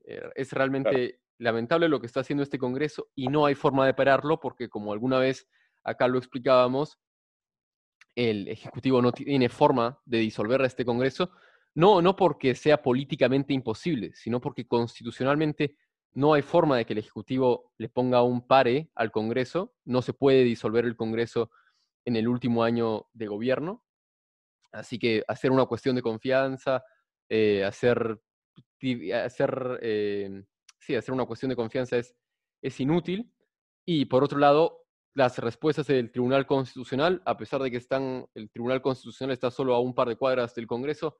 eh, 0.03 0.21
es 0.35 0.53
realmente 0.53 1.21
lamentable 1.39 1.89
lo 1.89 1.99
que 1.99 2.05
está 2.05 2.19
haciendo 2.19 2.43
este 2.43 2.59
Congreso 2.59 3.09
y 3.15 3.27
no 3.27 3.47
hay 3.47 3.55
forma 3.55 3.87
de 3.87 3.95
pararlo 3.95 4.39
porque, 4.39 4.69
como 4.69 4.93
alguna 4.93 5.17
vez 5.17 5.47
acá 5.83 6.07
lo 6.07 6.19
explicábamos, 6.19 6.99
el 8.13 8.47
Ejecutivo 8.49 9.01
no 9.01 9.11
tiene 9.13 9.49
forma 9.49 9.99
de 10.05 10.19
disolver 10.19 10.61
a 10.61 10.67
este 10.67 10.85
Congreso, 10.85 11.31
no, 11.75 12.01
no 12.01 12.15
porque 12.15 12.55
sea 12.55 12.81
políticamente 12.81 13.53
imposible, 13.53 14.11
sino 14.13 14.41
porque 14.41 14.67
constitucionalmente 14.67 15.75
no 16.13 16.33
hay 16.33 16.41
forma 16.41 16.77
de 16.77 16.85
que 16.85 16.93
el 16.93 16.99
Ejecutivo 16.99 17.71
le 17.77 17.89
ponga 17.89 18.23
un 18.23 18.45
pare 18.45 18.89
al 18.95 19.11
Congreso, 19.11 19.75
no 19.85 20.01
se 20.01 20.13
puede 20.13 20.43
disolver 20.43 20.85
el 20.85 20.95
Congreso 20.95 21.51
en 22.05 22.15
el 22.15 22.27
último 22.27 22.63
año 22.63 23.07
de 23.13 23.27
gobierno. 23.27 23.85
Así 24.71 24.97
que 24.99 25.23
hacer 25.27 25.51
una 25.51 25.65
cuestión 25.65 25.95
de 25.95 26.01
confianza, 26.01 26.83
eh, 27.29 27.63
hacer, 27.63 28.19
hacer, 29.13 29.79
eh, 29.81 30.43
sí, 30.79 30.95
hacer 30.95 31.13
una 31.13 31.25
cuestión 31.25 31.49
de 31.49 31.55
confianza 31.55 31.97
es, 31.97 32.15
es 32.61 32.79
inútil. 32.79 33.31
Y 33.85 34.05
por 34.05 34.23
otro 34.23 34.39
lado, 34.39 34.85
las 35.15 35.37
respuestas 35.39 35.87
del 35.87 36.11
Tribunal 36.11 36.45
Constitucional, 36.45 37.21
a 37.25 37.37
pesar 37.37 37.61
de 37.61 37.71
que 37.71 37.77
están, 37.77 38.27
el 38.35 38.49
Tribunal 38.49 38.81
Constitucional 38.81 39.33
está 39.33 39.51
solo 39.51 39.75
a 39.75 39.79
un 39.79 39.93
par 39.93 40.07
de 40.07 40.15
cuadras 40.15 40.53
del 40.55 40.67
Congreso, 40.67 41.17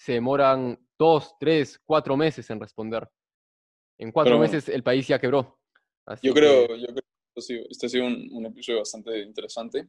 se 0.00 0.12
demoran 0.12 0.78
dos, 0.98 1.36
tres, 1.38 1.78
cuatro 1.84 2.16
meses 2.16 2.48
en 2.48 2.58
responder. 2.58 3.06
En 3.98 4.10
cuatro 4.10 4.38
meses 4.38 4.70
el 4.70 4.82
país 4.82 5.06
ya 5.06 5.18
quebró. 5.18 5.60
yo, 6.22 6.32
creo, 6.32 6.74
yo 6.74 6.86
creo 6.86 7.04
este 7.36 7.86
ha 7.86 7.88
sido 7.88 8.06
un, 8.06 8.46
episodio 8.46 8.78
bastante 8.78 9.18
interesante. 9.18 9.88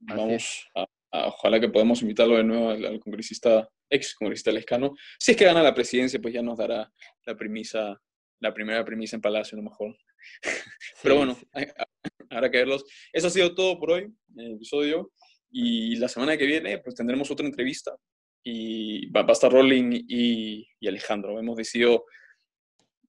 Vamos 0.00 0.68
a, 0.74 0.88
ojalá 1.28 1.60
que 1.60 1.68
podamos 1.68 2.02
invitarlo 2.02 2.36
de 2.36 2.42
nuevo 2.42 2.70
al, 2.70 2.98
congresista, 2.98 3.68
ex 3.88 4.16
congresista 4.16 4.50
lescano. 4.50 4.92
Si 5.20 5.30
es 5.30 5.36
que 5.36 5.44
gana 5.44 5.62
la 5.62 5.74
presidencia, 5.74 6.20
pues 6.20 6.34
ya 6.34 6.42
nos 6.42 6.58
dará 6.58 6.92
la 7.24 7.36
premisa, 7.36 7.96
la 8.40 8.52
primera 8.52 8.84
premisa 8.84 9.14
en 9.14 9.22
Palacio, 9.22 9.56
a 9.56 9.62
lo 9.62 9.70
mejor. 9.70 9.96
Pero 11.02 11.16
bueno, 11.16 11.38
habrá 12.28 12.50
que 12.50 12.58
verlos. 12.58 12.84
Eso 13.12 13.28
ha 13.28 13.30
sido 13.30 13.54
todo 13.54 13.78
por 13.78 13.92
hoy, 13.92 14.12
el 14.36 14.54
episodio. 14.56 15.12
Y 15.48 15.94
la 15.96 16.08
semana 16.08 16.36
que 16.36 16.46
viene, 16.46 16.78
pues 16.78 16.96
tendremos 16.96 17.30
otra 17.30 17.46
entrevista 17.46 17.96
y 18.44 19.06
va, 19.10 19.20
a 19.20 19.32
estar 19.32 19.52
Rolling 19.52 20.04
y, 20.08 20.66
Alejandro. 20.86 21.38
Hemos 21.38 21.56
decidido 21.56 22.04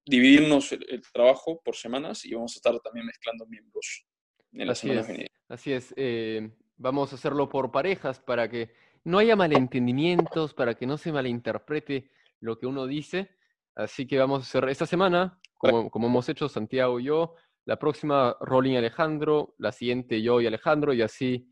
dividirnos 0.04 0.72
el, 0.72 1.02
trabajo 1.12 1.60
por 1.64 1.76
semanas 1.76 2.24
y 2.24 2.34
vamos 2.34 2.54
a 2.54 2.56
estar 2.56 2.78
también 2.80 3.06
mezclando 3.06 3.46
miembros 3.46 4.06
en 4.52 4.66
la 4.66 4.72
así 4.72 4.88
semana 4.88 5.00
es, 5.00 5.30
Así 5.48 5.72
es. 5.72 5.94
Eh, 5.96 6.50
vamos 6.76 7.12
a 7.12 7.16
hacerlo 7.16 7.48
por 7.48 7.72
parejas 7.72 8.20
para 8.20 8.48
que 8.48 8.72
no 9.04 9.18
haya 9.18 9.36
malentendimientos, 9.36 10.54
para 10.54 10.74
que 10.74 10.86
no 10.86 10.96
se 10.96 11.12
malinterprete 11.12 12.10
lo 12.40 12.58
que 12.58 12.66
uno 12.66 12.86
dice. 12.86 13.30
Así 13.74 14.06
que 14.06 14.18
vamos 14.18 14.40
a 14.40 14.42
hacer 14.42 14.68
esta 14.68 14.86
semana, 14.86 15.40
como, 15.58 15.90
como 15.90 16.06
hemos 16.06 16.28
hecho 16.28 16.48
Santiago 16.48 17.00
y 17.00 17.04
yo, 17.04 17.34
la 17.64 17.78
próxima 17.78 18.36
Rolling 18.40 18.72
y 18.72 18.76
Alejandro, 18.76 19.54
la 19.58 19.72
siguiente 19.72 20.22
yo 20.22 20.40
y 20.40 20.46
Alejandro, 20.46 20.92
y 20.92 21.02
así, 21.02 21.50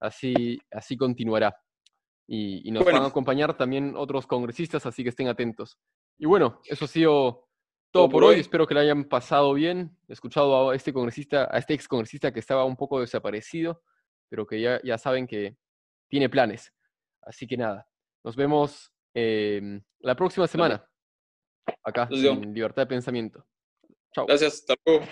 así, 0.00 0.58
así 0.70 0.96
continuará. 0.96 1.63
Y, 2.26 2.70
nos 2.70 2.84
van 2.84 2.96
a 2.96 3.06
acompañar 3.06 3.56
también 3.56 3.94
otros 3.96 4.26
congresistas, 4.26 4.86
así 4.86 5.02
que 5.02 5.10
estén 5.10 5.28
atentos. 5.28 5.78
Y 6.18 6.26
bueno, 6.26 6.60
eso 6.64 6.86
ha 6.86 6.88
sido 6.88 7.48
todo 7.90 8.08
por 8.08 8.24
hoy. 8.24 8.40
Espero 8.40 8.66
que 8.66 8.74
lo 8.74 8.80
hayan 8.80 9.04
pasado 9.04 9.52
bien. 9.54 9.96
He 10.08 10.14
escuchado 10.14 10.70
a 10.70 10.74
este 10.74 10.92
congresista, 10.92 11.48
a 11.50 11.58
este 11.58 11.74
ex 11.74 11.86
congresista 11.86 12.32
que 12.32 12.40
estaba 12.40 12.64
un 12.64 12.76
poco 12.76 13.00
desaparecido, 13.00 13.82
pero 14.28 14.46
que 14.46 14.60
ya, 14.60 14.80
ya 14.82 14.96
saben 14.96 15.26
que 15.26 15.56
tiene 16.08 16.28
planes. 16.28 16.72
Así 17.22 17.46
que 17.46 17.56
nada, 17.56 17.86
nos 18.22 18.36
vemos 18.36 18.92
em, 19.14 19.82
la 20.00 20.14
próxima 20.14 20.46
semana 20.46 20.86
acá 21.82 22.08
en 22.10 22.54
Libertad 22.54 22.82
de 22.82 22.86
Pensamiento. 22.86 23.46
Chao. 24.12 24.26
Gracias, 24.26 24.54
hasta 24.54 24.74
luego. 24.84 25.04